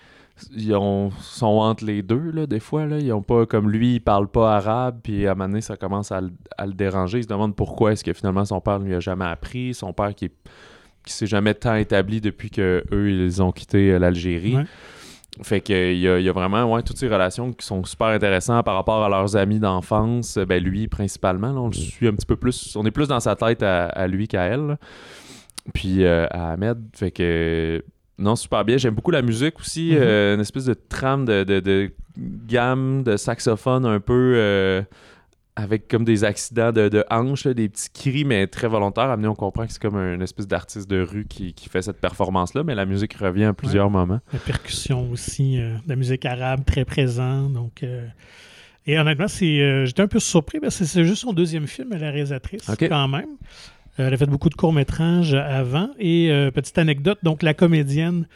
[0.56, 0.76] ils
[1.22, 2.86] sont entre les deux, là, des fois.
[2.86, 3.00] Là.
[3.00, 5.78] Ils ont pas, comme lui, il parle pas arabe, puis à un moment donné, ça
[5.78, 7.20] commence à, le déranger.
[7.20, 9.94] Il se demande pourquoi est-ce que finalement son père ne lui a jamais appris, son
[9.94, 10.30] père qui,
[11.06, 14.58] qui s'est jamais tant établi depuis que eux ils ont quitté euh, l'Algérie.
[15.44, 18.76] Fait qu'il y, y, a vraiment ouais, toutes ces relations qui sont super intéressantes par
[18.76, 20.38] rapport à leurs amis d'enfance.
[20.38, 22.76] Ben lui, principalement, on le suit un petit peu plus.
[22.76, 24.78] On est plus dans sa tête à, lui qu'à elle.
[25.74, 26.80] Puis euh, à Ahmed.
[26.94, 27.82] Fait que
[28.22, 28.78] non, super bien.
[28.78, 29.92] J'aime beaucoup la musique aussi.
[29.92, 29.98] Mhm.
[30.00, 34.82] Euh, une espèce de trame de, gamme de saxophone un peu euh,
[35.56, 39.10] avec comme des accidents de, hanches, des petits cris, mais très volontaires.
[39.10, 42.64] Amené, on comprend que c'est comme une espèce d'artiste de rue qui, fait cette performance-là,
[42.64, 44.20] mais la musique revient à plusieurs moments.
[44.32, 47.54] La percussion aussi, euh, la musique arabe très présente.
[47.54, 47.84] Donc.
[48.88, 52.12] Et honnêtement, c'est, j'étais un peu surpris parce que c'est juste son deuxième film, la
[52.12, 53.38] réalisatrice, quand même.
[54.00, 55.90] Euh, elle a fait beaucoup de courts-métrages avant.
[56.00, 58.28] Et euh, petite anecdote, donc la comédienne,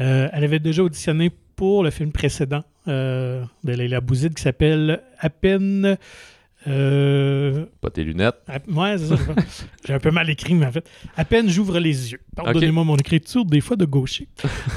[0.00, 5.28] euh, elle avait déjà auditionné pour le film précédent de Leila Bouzid qui s'appelle À
[5.28, 5.96] peine.
[6.66, 8.36] Pas tes lunettes.
[8.68, 9.16] ouais, c'est ça.
[9.86, 12.20] J'ai un peu mal écrit, mais en fait, à peine j'ouvre les yeux.
[12.34, 14.28] Pardonnez-moi mon écriture, des fois de gaucher.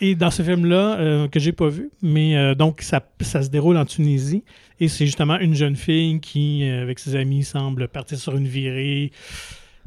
[0.00, 3.84] et, dans ce film-là, que j'ai pas vu, mais donc ça, ça, se déroule en
[3.84, 4.44] Tunisie.
[4.80, 8.46] Et c'est justement une jeune fille qui, euh, avec ses amis, semble partir sur une
[8.46, 9.10] virée.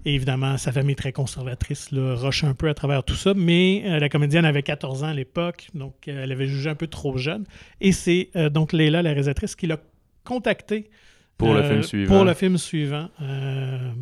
[0.03, 3.33] Et évidemment, sa famille est très conservatrice, là, roche un peu à travers tout ça.
[3.33, 6.75] Mais euh, la comédienne avait 14 ans à l'époque, donc euh, elle avait jugé un
[6.75, 7.45] peu trop jeune.
[7.79, 9.77] Et c'est donc Leila, la réalisatrice, qui l'a
[10.23, 10.89] contactée
[11.37, 12.15] pour le film suivant.
[12.15, 13.09] Pour le film suivant.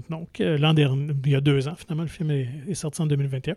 [0.10, 3.05] donc, l'an dernier, il y a deux ans, finalement, le film est, est, sorti en
[3.05, 3.55] 2021.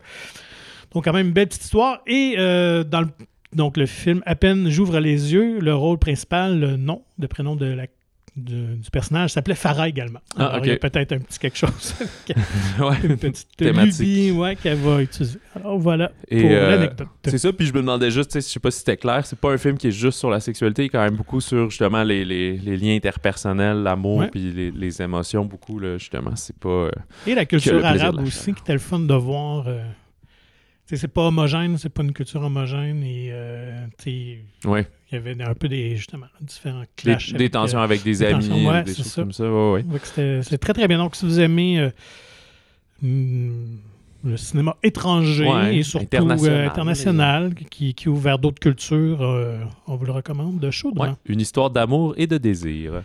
[0.92, 2.00] Donc, quand même, une belle petite histoire.
[2.06, 3.08] Et dans le
[3.54, 7.54] donc, le film, à peine j'ouvre les yeux, le rôle principal, le nom, le prénom
[7.54, 7.86] de la
[8.34, 10.20] du personnage s'appelait Farah également.
[10.38, 11.94] Ah, il y a peut-être un petit quelque chose.
[12.78, 15.38] ouais, une petite thématique ouais, qu'elle va utiliser.
[15.54, 17.08] Alors voilà pour euh, l'anecdote.
[17.24, 19.52] C'est ça, puis je me demandais juste, je sais pas si c'était clair, c'est pas
[19.52, 22.02] un film qui est juste sur la sexualité, il est quand même beaucoup sur justement
[22.02, 26.34] les, les, les liens interpersonnels, l'amour, puis les, les, émotions, beaucoup, là, justement.
[26.36, 26.68] C'est pas.
[26.68, 26.90] Euh,
[27.26, 29.64] Et la culture arabe aussi, qui était le fun de voir.
[29.66, 29.82] Euh,
[30.86, 34.44] c'est pas homogène, c'est pas une culture homogène et euh, il
[35.12, 37.32] y avait un peu des justement différents clashs.
[37.32, 38.48] Des, tensions euh, avec des, amis,
[38.84, 39.50] des choses comme ça.
[39.50, 40.98] Ouais, C'était très très bien.
[40.98, 41.90] Donc si vous aimez euh,
[43.00, 43.76] hmm,
[44.24, 49.22] le cinéma étranger et surtout international, euh, qui, qui, ouvre vers d'autres cultures.
[49.22, 51.16] Euh, on vous le recommande de chaudement.
[51.26, 53.02] une histoire d'amour et de désir.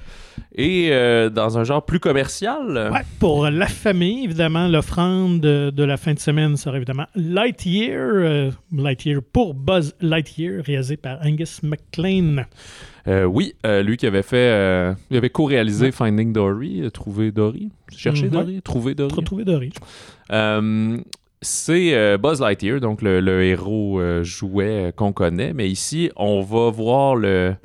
[0.55, 2.91] Et euh, dans un genre plus commercial.
[3.19, 8.51] pour la famille, évidemment, l'offrande de, la fin de semaine sera évidemment Lightyear.
[8.71, 11.61] Lightyear pour Buzz Lightyear, réalisé par Angus
[13.07, 13.25] MacLean.
[13.27, 18.95] oui, lui qui avait fait, il avait co-réalisé Finding Dory, Trouver Dory, Chercher Dory, Trouver
[18.95, 19.23] Dory.
[19.23, 19.71] Trouver Dory.
[20.31, 20.97] Euh,
[21.41, 26.69] c'est euh, Buzz Lightyear, donc le, héros euh, jouet qu'on connaît, mais ici, on va
[26.69, 27.55] voir le,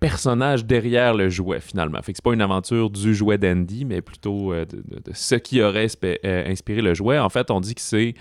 [0.00, 2.00] personnage derrière le jouet, finalement.
[2.02, 4.78] Fait que c'est pas une aventure du jouet d'Andy, mais plutôt de,
[5.12, 5.88] ce qui aurait
[6.24, 7.18] inspiré le jouet.
[7.18, 8.14] En fait, on dit que c'est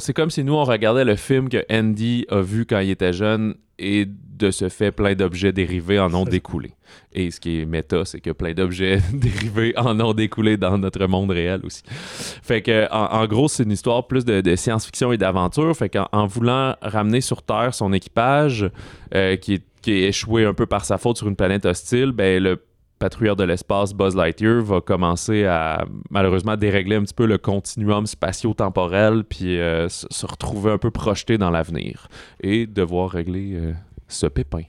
[0.00, 3.12] c'est comme si nous, on regardait le film que Andy a vu quand il était
[3.12, 6.72] jeune et de ce fait, plein d'objets dérivés en ont découlé.
[7.12, 11.06] Et ce qui est méta, c'est que plein d'objets dérivés en ont découlé dans notre
[11.06, 11.82] monde réel aussi.
[11.86, 15.76] Fait que, en, en gros, c'est une histoire plus de, de science-fiction et d'aventure.
[15.76, 18.70] Fait qu'en en voulant ramener sur Terre son équipage,
[19.14, 22.12] euh, qui, est, qui est échoué un peu par sa faute sur une planète hostile,
[22.12, 22.62] ben, le
[22.98, 28.06] patrouilleur de l'espace Buzz Lightyear va commencer à malheureusement dérégler un petit peu le continuum
[28.06, 32.08] spatio-temporel puis euh, se retrouver un peu projeté dans l'avenir
[32.40, 33.72] et devoir régler euh,
[34.08, 34.62] ce pépin.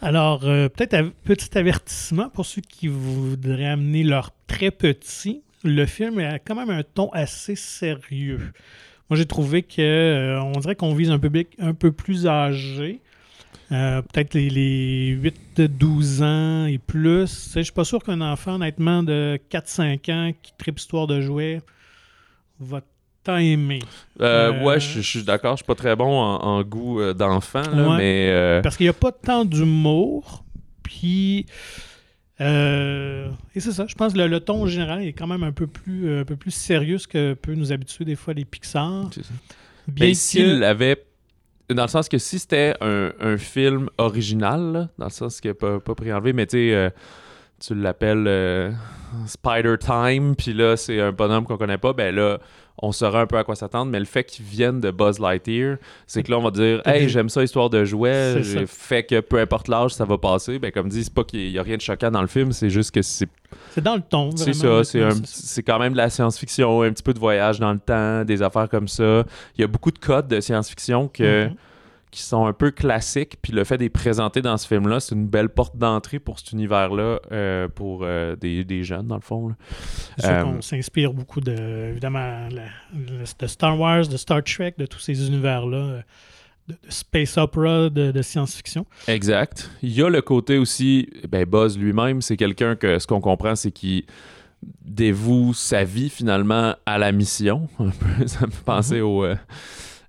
[0.00, 5.42] Alors, euh, peut-être un petit avertissement pour ceux qui voudraient amener leur très petit.
[5.64, 8.52] Le film a quand même un ton assez sérieux.
[9.10, 13.00] Moi, j'ai trouvé que on dirait qu'on vise un public un peu plus âgé.
[13.70, 15.14] Euh, peut-être les, les
[15.56, 17.52] 8-12 ans et plus.
[17.54, 21.60] Je suis pas sûr qu'un enfant, honnêtement, de 4-5 ans qui tripe histoire de jouets
[22.60, 22.80] va
[23.24, 23.80] tant aimer.
[24.22, 27.00] Euh, Euh, Ouais, je je suis d'accord, je suis pas très bon en, en goût
[27.00, 27.96] euh, d'enfant, là, Ouais.
[27.98, 30.44] mais euh, Parce qu'il n'y a pas tant d'humour.
[30.82, 31.44] Puis.
[32.40, 35.66] et c'est ça, je pense que le, le ton général est quand même un peu
[35.66, 39.10] plus, un peu plus sérieux que peut nous habituer des fois les Pixar.
[39.12, 39.30] c'est ça.
[39.88, 41.04] Bien Ben, que- s'il avait.
[41.70, 45.80] Dans le sens que si c'était un, un film original, dans le sens que pas,
[45.80, 46.88] pas préenlevé, mais tu euh,
[47.60, 48.70] tu l'appelles euh,
[49.26, 52.38] Spider Time, puis là, c'est un bonhomme qu'on connaît pas, ben là,
[52.80, 55.78] on saura un peu à quoi s'attendre, mais le fait qu'il vienne de Buzz Lightyear,
[56.06, 59.38] c'est que là, on va dire, hey, j'aime ça, histoire de jouets, fait que peu
[59.40, 60.58] importe l'âge, ça va passer.
[60.58, 62.70] Ben, comme dit, c'est pas qu'il y a rien de choquant dans le film, c'est
[62.70, 63.28] juste que c'est
[63.72, 64.30] C'est dans le ton.
[64.36, 67.78] c'est ça, c'est quand même de la science-fiction, un petit peu de voyage dans le
[67.80, 69.24] temps, des affaires comme ça.
[69.56, 71.54] Il y a beaucoup de codes de science-fiction que, Mhm.
[72.10, 75.14] Qui sont un peu classiques, puis le fait de les présenter dans ce film-là, c'est
[75.14, 79.20] une belle porte d'entrée pour cet univers-là, euh, pour euh, des, des jeunes, dans le
[79.20, 79.54] fond.
[80.16, 82.62] C'est sûr Euh, qu'on s'inspire beaucoup de, évidemment, la-
[82.94, 86.00] de Star Wars, de Star Trek, de tous ces univers-là, euh,
[86.68, 88.86] de, de space opera, de, de science-fiction.
[89.06, 89.70] Exact.
[89.82, 93.54] Il y a le côté aussi, ben Buzz lui-même, c'est quelqu'un que ce qu'on comprend,
[93.54, 94.04] c'est qu'il
[94.84, 97.68] dévoue sa vie finalement à la mission.
[98.26, 99.36] Ça me fait penser au euh,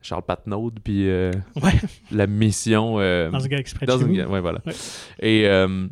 [0.01, 1.31] Charles Patnaud, puis euh,
[1.61, 1.73] Ouais,
[2.11, 2.99] la mission.
[2.99, 4.61] euh, dans gars exprès de dans une ouais, voilà.
[4.65, 4.73] Ouais.
[5.21, 5.87] Et euh,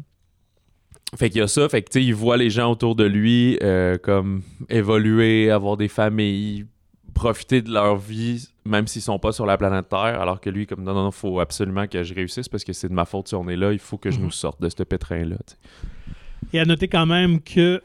[1.18, 3.04] fait qu'il y a ça, fait que tu sais, il voit les gens autour de
[3.06, 6.66] lui euh, comme évoluer, avoir des familles,
[7.14, 10.68] profiter de leur vie, même s'ils sont pas sur la planète Terre, alors que lui,
[10.68, 13.28] comme non, non, non, faut absolument que je réussisse parce que c'est de ma faute
[13.30, 14.26] si on est là, il faut que je Mhm.
[14.26, 15.38] nous sorte de ce pétrin-là.
[16.54, 17.82] Et à noter quand même que,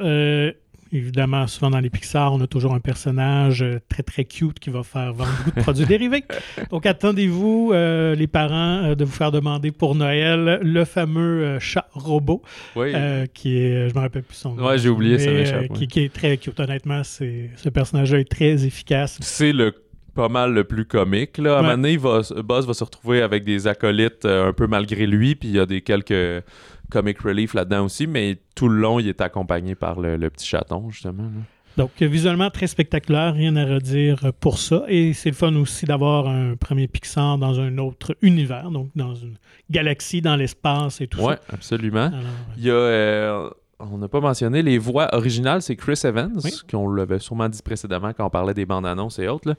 [0.93, 4.71] évidemment, souvent dans les Pixar, on a toujours un personnage euh, très très cute qui
[4.71, 6.25] va faire vendre beaucoup de produits dérivés.
[6.71, 11.61] Donc attendez-vous, euh, les parents, euh, de vous faire demander pour Noël le fameux euh,
[11.61, 12.43] chat robot,
[12.77, 14.67] Oui, euh, qui est, je me rappelle plus son nom.
[14.67, 15.69] Ouais, j'ai oublié, ça mais, m'échappe, ouais.
[15.71, 17.03] qui, qui est très cute, honnêtement.
[17.05, 19.19] C'est, ce personnage-là est très efficace.
[19.21, 19.73] c'est le
[20.15, 21.39] pas mal le plus comique.
[21.39, 21.57] Là.
[21.57, 24.67] À un moment donné, va, Buzz va se retrouver avec des acolytes euh, un peu
[24.67, 26.45] malgré lui, puis il y a des quelques
[26.93, 30.47] comic relief là-dedans aussi, mais tout le long, il est accompagné par le, le petit
[30.47, 31.25] chaton, justement.
[31.25, 31.43] là.
[31.79, 34.85] Donc, visuellement très spectaculaire, rien à redire pour ça.
[34.89, 39.15] Et c'est le fun aussi d'avoir un premier Pixar dans un autre univers, donc dans
[39.15, 39.37] une
[39.71, 41.55] galaxie, dans l'espace et tout Ouais, ça.
[41.55, 42.09] absolument.
[42.09, 43.51] Alors, euh, Il y a, euh,
[43.91, 46.51] on n'a pas mentionné, les voix originales, c'est Chris Evans, Oui.
[46.71, 49.49] qu'on l'avait sûrement dit précédemment quand on parlait des bandes annonces et autres.
[49.49, 49.55] là.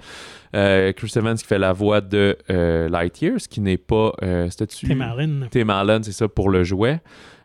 [0.55, 4.13] Euh, Chris Evans qui fait la voix de euh, Lightyear, ce qui n'est pas.
[4.21, 5.47] Euh, C'était-tu Tim Allen.
[5.51, 7.01] Tim Allen, c'est ça pour le jouet.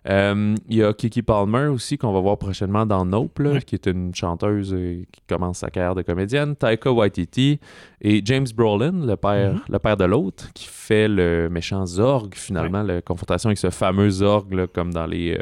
[0.09, 3.75] Euh, Il y a Kiki Palmer aussi qu'on va voir prochainement dans Nope, là, qui
[3.75, 6.55] est une chanteuse euh, qui commence sa carrière de comédienne.
[6.57, 7.59] Taika Waititi
[8.01, 9.61] et James Brolin, le père, Mhm.
[9.69, 14.09] le père de l'autre, qui fait le méchant Zorg finalement, la confrontation avec ce fameux
[14.09, 15.37] Zorg là, comme dans les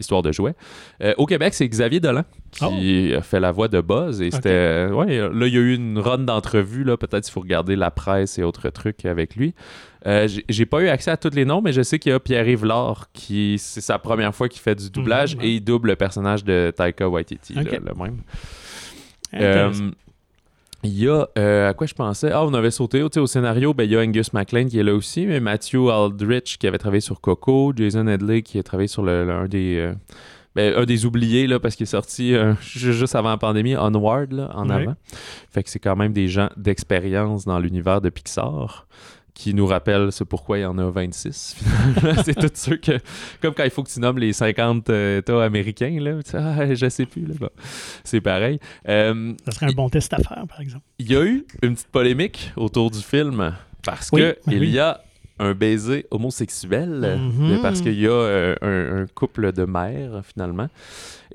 [0.00, 0.54] histoires de jouets.
[1.02, 4.48] Euh, au Québec, c'est Xavier Dolan qui a fait la voix de Buzz et c'était
[4.50, 7.76] euh, ouais, là il y a eu une run d'entrevues là, peut-être il faut regarder
[7.76, 9.54] la presse et autres trucs avec lui.
[10.06, 12.18] Euh, j'ai- pas eu accès à tous les noms, mais je sais qu'il y a
[12.20, 15.48] Pierre-Yves Lard qui c'est sa première fois qu'il fait du doublage Mhm, ouais.
[15.48, 17.70] et il double le personnage de Taika Waititi, Ok.
[17.70, 18.16] là, le même.
[19.34, 19.72] Euh,
[20.84, 22.30] Il y a, euh, à quoi je pensais?
[22.32, 24.94] Ah, on avait sauté au scénario, ben, il y a Angus MacLean qui est là
[24.94, 29.02] aussi, mais Matthew Aldrich qui avait travaillé sur Coco, Jason Hedley qui a travaillé sur
[29.02, 29.76] le, le- un des...
[29.78, 29.94] euh,
[30.56, 33.76] ben, un des oubliés, là, parce qu'il est sorti euh, ju- juste avant la pandémie,
[33.76, 34.94] Onward, là, en avant.
[35.50, 38.86] Fait que c'est quand même des gens d'expérience dans l'univers de Pixar
[39.34, 41.56] qui nous rappellent ce pourquoi il y en a 26.
[41.94, 42.22] finalement.
[42.22, 42.98] c'est tout ceux que...
[43.40, 46.22] Comme quand il faut que tu nommes les 50 euh, États américains, là.
[46.22, 47.34] Tu sais, ah, je sais plus, là.
[47.40, 47.48] Bon,
[48.04, 48.58] c'est pareil.
[48.88, 50.84] Euh, Ça serait un bon test à faire, par exemple.
[50.98, 54.60] il y a eu une petite polémique autour du film parce Oui, que oui, il
[54.60, 54.70] oui.
[54.70, 55.00] y a
[55.38, 57.60] un baiser homosexuel, Mhm.
[57.62, 60.68] parce qu'il y a euh, un, un couple de mères, finalement.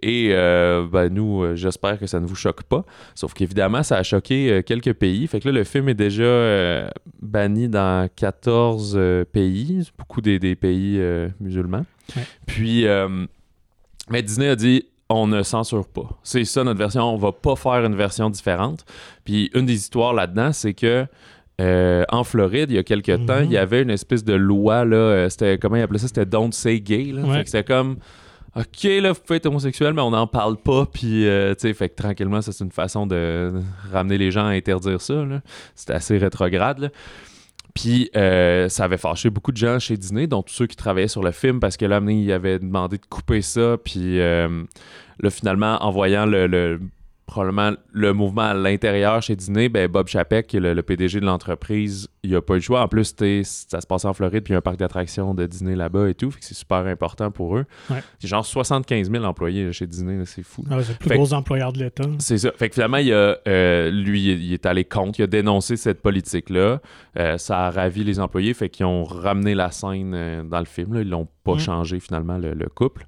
[0.03, 2.85] Et euh, ben, nous, euh, j'espère que ça ne vous choque pas.
[3.15, 5.25] Sauf qu'évidemment, ça a choqué quelques pays.
[5.27, 6.89] Fait que là, le film est déjà
[7.21, 11.01] banni dans 14 euh, pays, beaucoup des, des pays
[11.39, 11.85] musulmans.
[12.15, 12.23] Ouais.
[12.45, 12.85] Puis,
[14.09, 16.09] mais Disney a dit on ne censure pas.
[16.21, 17.03] C'est ça notre version.
[17.03, 18.85] On va pas faire une version différente.
[19.23, 21.05] Puis une des histoires là-dedans, c'est que
[21.59, 23.45] euh, en Floride, il y a quelques temps, Mhm.
[23.45, 24.95] il y avait une espèce de loi là.
[24.95, 26.07] euh, c'était comment ils appelaient ça?
[26.07, 27.11] C'était Don't Say Gay.
[27.13, 27.21] Là.
[27.23, 27.43] Ouais.
[27.45, 27.97] C'était comme
[28.55, 30.87] OK, là, vous pouvez être homosexuel, mais on n'en parle pas.
[30.91, 33.51] Puis, euh, tu sais, fait que tranquillement, ça, c'est une façon de
[33.91, 35.23] ramener les gens à interdire ça.
[35.75, 36.79] C'était assez rétrograde.
[36.79, 36.89] là.
[37.75, 41.07] Puis, euh, ça avait fâché beaucoup de gens chez Disney, dont tous ceux qui travaillaient
[41.07, 43.77] sur le film, parce que là, il avait demandé de couper ça.
[43.83, 44.63] Puis, euh,
[45.19, 46.79] là, finalement, en voyant le, le-
[47.27, 51.19] probablement le mouvement à l'intérieur chez Disney, ben Bob Chapek, qui est le, le PDG
[51.19, 52.81] de l'entreprise, il a pas eu le choix.
[52.81, 53.13] En plus,
[53.43, 56.09] ça se passe en Floride, puis il y a un parc d'attractions de Disney là-bas
[56.09, 57.65] et tout, fait que c'est super important pour eux.
[57.89, 58.01] Ouais.
[58.19, 60.63] C'est genre 75 000 employés là, chez Disney, c'est fou.
[60.71, 62.05] Ah ouais, c'est le plus Fait que- gros employeur de l'État.
[62.19, 62.51] C'est ça.
[62.55, 66.01] Fait que finalement, il a, euh, lui, il est allé contre, il a dénoncé cette
[66.01, 66.79] politique-là.
[67.19, 70.65] Euh, ça a ravi les employés, fait qu'ils ont ramené la scène euh, dans le
[70.65, 70.93] film.
[70.93, 71.01] là.
[71.01, 71.59] Ils l'ont pas Mm.
[71.59, 73.05] changé finalement, le, le couple.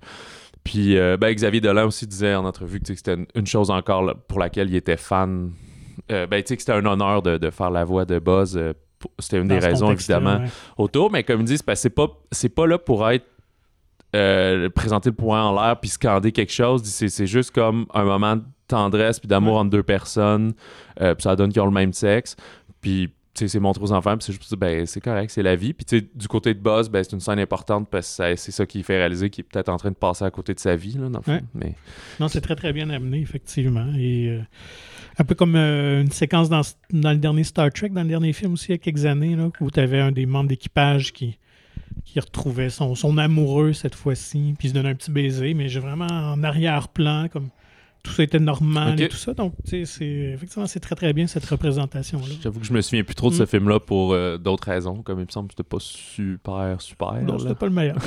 [0.70, 4.14] Puis euh, ben, Xavier Dolan aussi disait en entrevue que c'était une, chose encore là,
[4.14, 5.52] pour laquelle il était fan.
[6.12, 8.56] Euh, ben, tu sais que c'était un honneur de, de faire la voix de Buzz.
[8.56, 8.74] euh,
[9.18, 10.48] c'était une Dans des raisons, évidemment, ouais.
[10.78, 13.26] autour, mais comme ils disent, que c'est pas, c'est pas là pour être
[14.76, 16.84] présenter le poing en l'air puis scander quelque chose.
[16.84, 19.60] C'est, juste comme un moment de tendresse puis d'amour Ouais.
[19.62, 20.54] entre deux personnes.
[20.98, 22.36] puis ça donne qu'ils ont le même sexe.
[22.80, 25.74] Puis c'est montré aux enfants, puis c'est juste, ben, c'est correct, c'est la vie.
[25.74, 28.52] Puis tu sais, du côté de Buzz, ben, c'est une scène importante parce que c'est
[28.52, 30.76] ça qui fait réaliser qu'il est peut-être en train de passer à côté de sa
[30.76, 31.32] vie, là, dans le fond.
[31.32, 31.44] Ouais.
[31.54, 31.76] Mais
[32.20, 33.94] Non, c'est très très bien amené, effectivement.
[33.98, 34.42] Et euh,
[35.18, 36.62] un peu comme euh, une séquence dans,
[36.92, 39.36] dans le dernier Star Trek, dans le dernier film aussi, il y a quelques années,
[39.36, 41.38] là, où tu avais un des membres d'équipage qui,
[42.06, 45.70] qui retrouvait son, son amoureux cette fois-ci, puis il se donnait un petit baiser, mais
[45.70, 47.50] j'ai vraiment en arrière-plan, comme
[48.10, 49.34] tout ça était normal et tout ça.
[49.34, 52.26] Donc, c'est effectivement, c'est très très bien cette représentation-là.
[52.42, 53.48] j'avoue que je me souviens plus trop de ce Mm.
[53.48, 57.14] film-là pour euh, d'autres raisons, comme il me semble que c'était pas super, super.
[57.22, 57.98] Non, c'était pas le meilleur.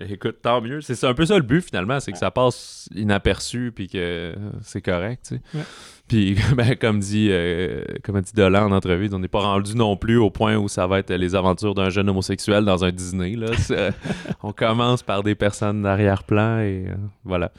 [0.00, 0.80] Écoute, tant mieux.
[0.80, 4.82] C'est un peu ça le but finalement, c'est que ça passe inaperçu puis que c'est
[4.82, 5.58] correct, tu sais.
[5.58, 5.64] Ouais.
[6.12, 9.96] Puis ben, comme dit euh, comme dit Dolan en entrevue, on n'est pas rendu non
[9.96, 13.34] plus au point où ça va être les aventures d'un jeune homosexuel dans un Disney.
[13.34, 13.48] Là.
[13.70, 13.90] Euh,
[14.42, 17.50] on commence par des personnes d'arrière-plan et euh, voilà.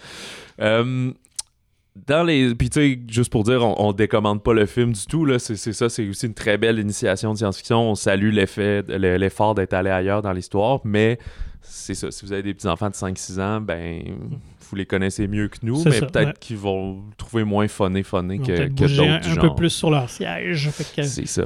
[0.62, 1.12] Euh,
[2.08, 2.56] dans les.
[2.56, 5.25] Puis, tu sais, juste pour dire, on, on décommande pas le film du tout.
[5.25, 5.39] Là.
[5.39, 7.91] C'est, ça, c'est aussi une très belle initiation de science-fiction.
[7.91, 11.19] On salue l'effet, le- l'effort d'être allé ailleurs dans l'histoire, mais
[11.62, 12.10] c'est ça.
[12.12, 14.01] Si vous avez des petits-enfants de 5-6 ans, ben,
[14.69, 16.34] vous les connaissez mieux que nous, mais peut-être ouais.
[16.39, 20.10] qu'ils vont trouver moins funné, funné que, que d'autres un, un peu plus sur leur
[20.10, 20.69] siège.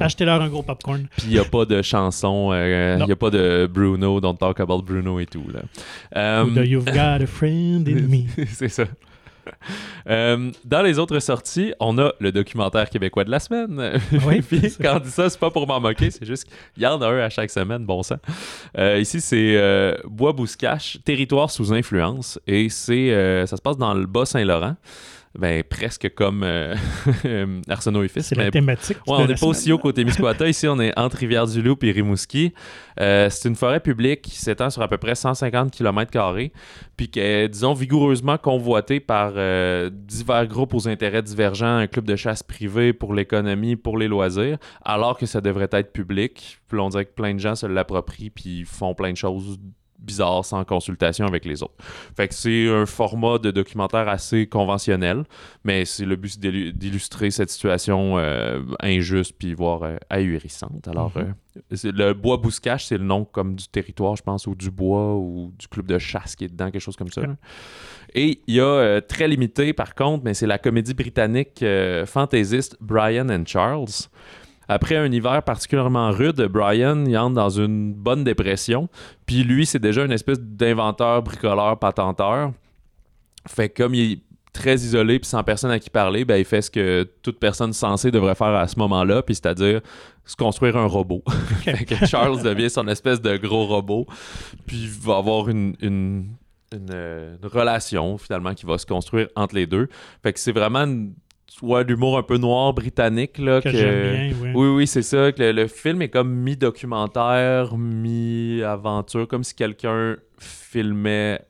[0.00, 1.06] Achetez-leur un gros popcorn.
[1.18, 4.36] Puis il n'y a pas de chanson, euh, il n'y a pas de Bruno, Don't
[4.38, 5.44] Talk About Bruno et tout.
[5.52, 5.60] Là.
[6.16, 8.24] Euh, You've Got a Friend in Me.
[8.46, 8.84] c'est ça.
[10.08, 14.00] Euh, dans les autres sorties, on a le documentaire québécois de la semaine.
[14.26, 16.86] Oui, Puis quand on dit ça, c'est pas pour m'en moquer, c'est juste qu'il y
[16.86, 18.16] en a un à chaque semaine, bon sang.
[18.78, 23.10] Euh, ici, c'est euh, Bois-Bouscache, territoire sous influence, et c'est
[23.46, 24.76] ça se passe dans le Bas-Saint-Laurent.
[25.34, 26.74] Ben, presque comme euh,
[27.68, 28.26] Arsenault et Fils.
[28.26, 28.98] C'est la thématique.
[29.06, 30.48] Ouais, on n'est pas aussi haut côté Misquata.
[30.48, 32.52] Ici, on est entre Rivière-du-Loup et Rimouski.
[33.00, 36.10] Euh, c'est une forêt publique qui s'étend sur à peu près 150 km,
[36.96, 42.04] puis qui est, disons, vigoureusement convoitée par euh, divers groupes aux intérêts divergents, un club
[42.04, 46.58] de chasse privé pour l'économie, pour les loisirs, alors que ça devrait être public.
[46.68, 49.58] Puis on dirait que plein de gens se l'approprient, puis font plein de choses
[49.98, 51.74] bizarres sans consultation avec les autres.
[52.16, 55.24] Fait que c'est un format de documentaire assez conventionnel,
[55.64, 60.86] mais c'est le but d'illustrer cette situation euh, injuste puis voire euh, ahurissante.
[60.88, 61.34] Alors, Mhm.
[61.72, 65.14] euh, le bois Bouscache, c'est le nom comme du territoire, je pense, ou du bois
[65.16, 67.22] ou du club de chasse qui est dedans, quelque chose comme ça.
[68.14, 71.64] Et il y a très limité par contre, mais c'est la comédie britannique
[72.06, 74.08] fantaisiste Brian and Charles.
[74.68, 78.88] Après un hiver particulièrement rude, Brian il entre dans une bonne dépression.
[79.26, 82.52] Puis lui, c'est déjà une espèce d'inventeur, bricoleur, patenteur.
[83.46, 84.20] Fait comme il est
[84.52, 87.72] très isolé puis sans personne à qui parler, ben, il fait ce que toute personne
[87.72, 89.80] sensée devrait faire à ce moment-là, puis c'est-à-dire
[90.24, 91.22] se construire un robot.
[91.64, 94.06] fait que Charles devient son espèce de gros robot,
[94.66, 96.34] puis il va avoir une, une,
[96.90, 99.88] euh, relation finalement qui va se construire entre les deux.
[100.22, 101.14] Fait que c'est vraiment une,
[101.62, 104.50] ouais, l'humour un peu noir britannique là, Que que- j'aime bien, oui.
[104.54, 105.32] oui, oui, c'est ça.
[105.32, 111.40] Que le, le film est comme mi-documentaire, mi-aventure, comme si quelqu'un filmait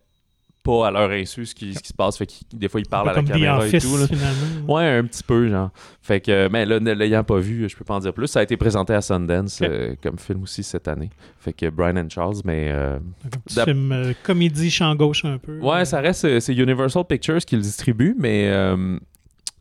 [0.64, 2.18] pas à leur insu ce qui, ce qui se passe.
[2.18, 3.96] Fait que des fois, ils parlent à la caméra et tout.
[3.96, 4.06] là.
[4.06, 4.74] finalement.
[4.74, 5.70] Ouais, un petit peu, genre.
[6.02, 8.26] Fait que, mais là, ne l'ayant pas vu, je peux pas en dire plus.
[8.26, 11.08] Ça a été présenté à Sundance euh, comme film aussi cette année.
[11.38, 12.68] Fait que Brian and Charles, mais.
[12.70, 15.58] euh, un petit film euh, comédie champ gauche un peu.
[15.60, 16.26] Ouais, ça reste.
[16.26, 18.50] euh, C'est Universal Pictures qui le distribue, mais.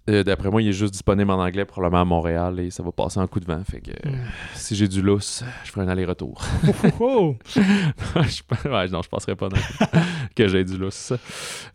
[0.09, 2.91] Euh, D'après moi, il est juste disponible en anglais, probablement à Montréal, et ça va
[2.91, 3.61] passer en coup de vent.
[3.69, 4.15] Fait que euh, Mm.
[4.55, 6.41] si j'ai du lousse, je ferai un aller-retour.
[6.99, 7.35] Oh, oh.
[8.23, 9.57] je, ouais, non, je passerai pas non
[10.35, 11.13] que j'ai du lousse.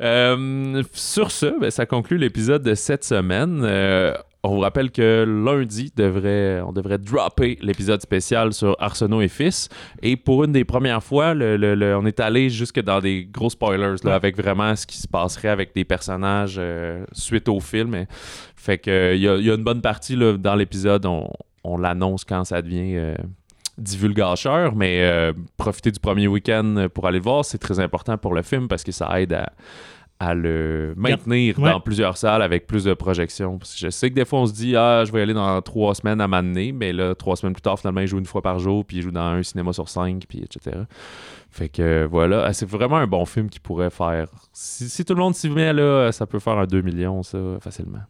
[0.01, 3.65] Euh, sur ce, ben, ça conclut l'épisode de cette semaine.
[4.45, 9.29] Euh, on vous rappelle que lundi, devrait, on devrait dropper l'épisode spécial sur Arsenault et
[9.29, 9.69] Fils.
[10.03, 13.25] Et pour une des premières fois, le- le- le- on est allé jusque dans des
[13.25, 14.13] gros spoilers, là, Ouais.
[14.13, 17.95] avec vraiment ce qui se passerait avec des personnages euh, suite au film.
[17.95, 18.07] Et-
[18.57, 21.29] fait que il y, y a une bonne partie là, dans l'épisode, on,
[21.65, 23.15] on l'annonce quand ça devient euh,
[23.79, 28.35] divulgateur, mais euh, profiter du premier week-end pour aller le voir, c'est très important pour
[28.35, 29.51] le film parce que ça aide à,
[30.23, 33.59] à le maintenir dans plusieurs salles avec plus de projections.
[33.59, 35.35] Parce que je sais que des fois, on se dit, ah, je vais y aller
[35.35, 38.27] dans trois semaines à m'amener, mais là, trois semaines plus tard, finalement, il joue une
[38.27, 40.77] fois par jour, puis il joue dans un cinéma sur cinq, puis etc.
[41.51, 44.29] Fait que voilà, Ah, c'est vraiment un bon film qui pourrait faire.
[44.53, 47.39] Si, si tout le monde s'y met, là, ça peut faire un 2 millions, ça,
[47.61, 48.03] facilement.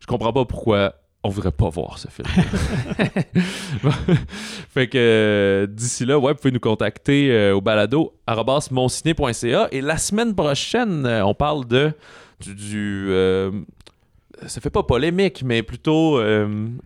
[0.00, 0.94] Je comprends pas pourquoi
[1.24, 2.26] on voudrait pas voir ce film.
[4.70, 8.14] fait que euh, d'ici là, ouais, vous pouvez nous contacter euh, au balado
[8.70, 11.92] monciné.ca et la semaine prochaine, euh, on parle de
[12.40, 13.52] du, du, euh,
[14.46, 16.20] ça fait pas polémique, mais plutôt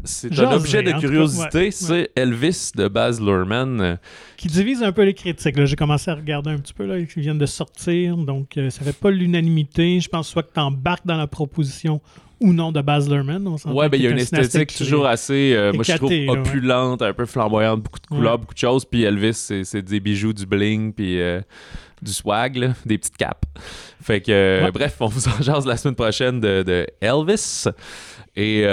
[0.05, 3.99] c'est un objet de curiosité, ouais, c'est Elvis de Baz Luhrmann.
[4.37, 5.65] Qui divise un peu les critiques.
[5.65, 8.19] J'ai commencé à regarder un petit peu, là, qui viennent de sortir.
[8.19, 9.99] Donc, ça fait pas l'unanimité.
[10.01, 12.03] Je pense soit que tu embarques dans la proposition
[12.41, 13.47] ou non de Baz Luhrmann.
[13.47, 16.29] On Ouais, ben il y a une esthétique toujours assez, euh, moi je trouve ouais.
[16.29, 18.39] opulente, un peu flamboyante, beaucoup de couleurs, Ouais.
[18.39, 18.85] beaucoup de choses.
[18.85, 19.35] Puis Elvis,
[19.65, 21.41] c'est des bijoux, du bling, puis euh,
[22.03, 23.45] du swag, là, des petites capes.
[24.03, 24.71] Fait que, euh, Ouais.
[24.73, 27.65] bref, on vous en jase la semaine prochaine de, de Elvis.
[28.39, 28.67] Et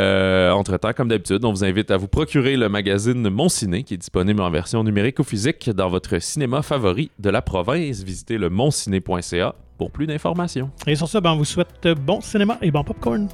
[0.52, 3.98] entre-temps, comme d'habitude, on vous invite à vous procurer le magazine Mon Ciné, qui est
[3.98, 8.04] disponible en version numérique ou physique dans votre cinéma favori de la province.
[8.04, 10.72] Visitez le monciné.ca pour plus d'informations.
[10.88, 13.28] Et sur ça, ben, on vous souhaite bon cinéma et bon popcorn.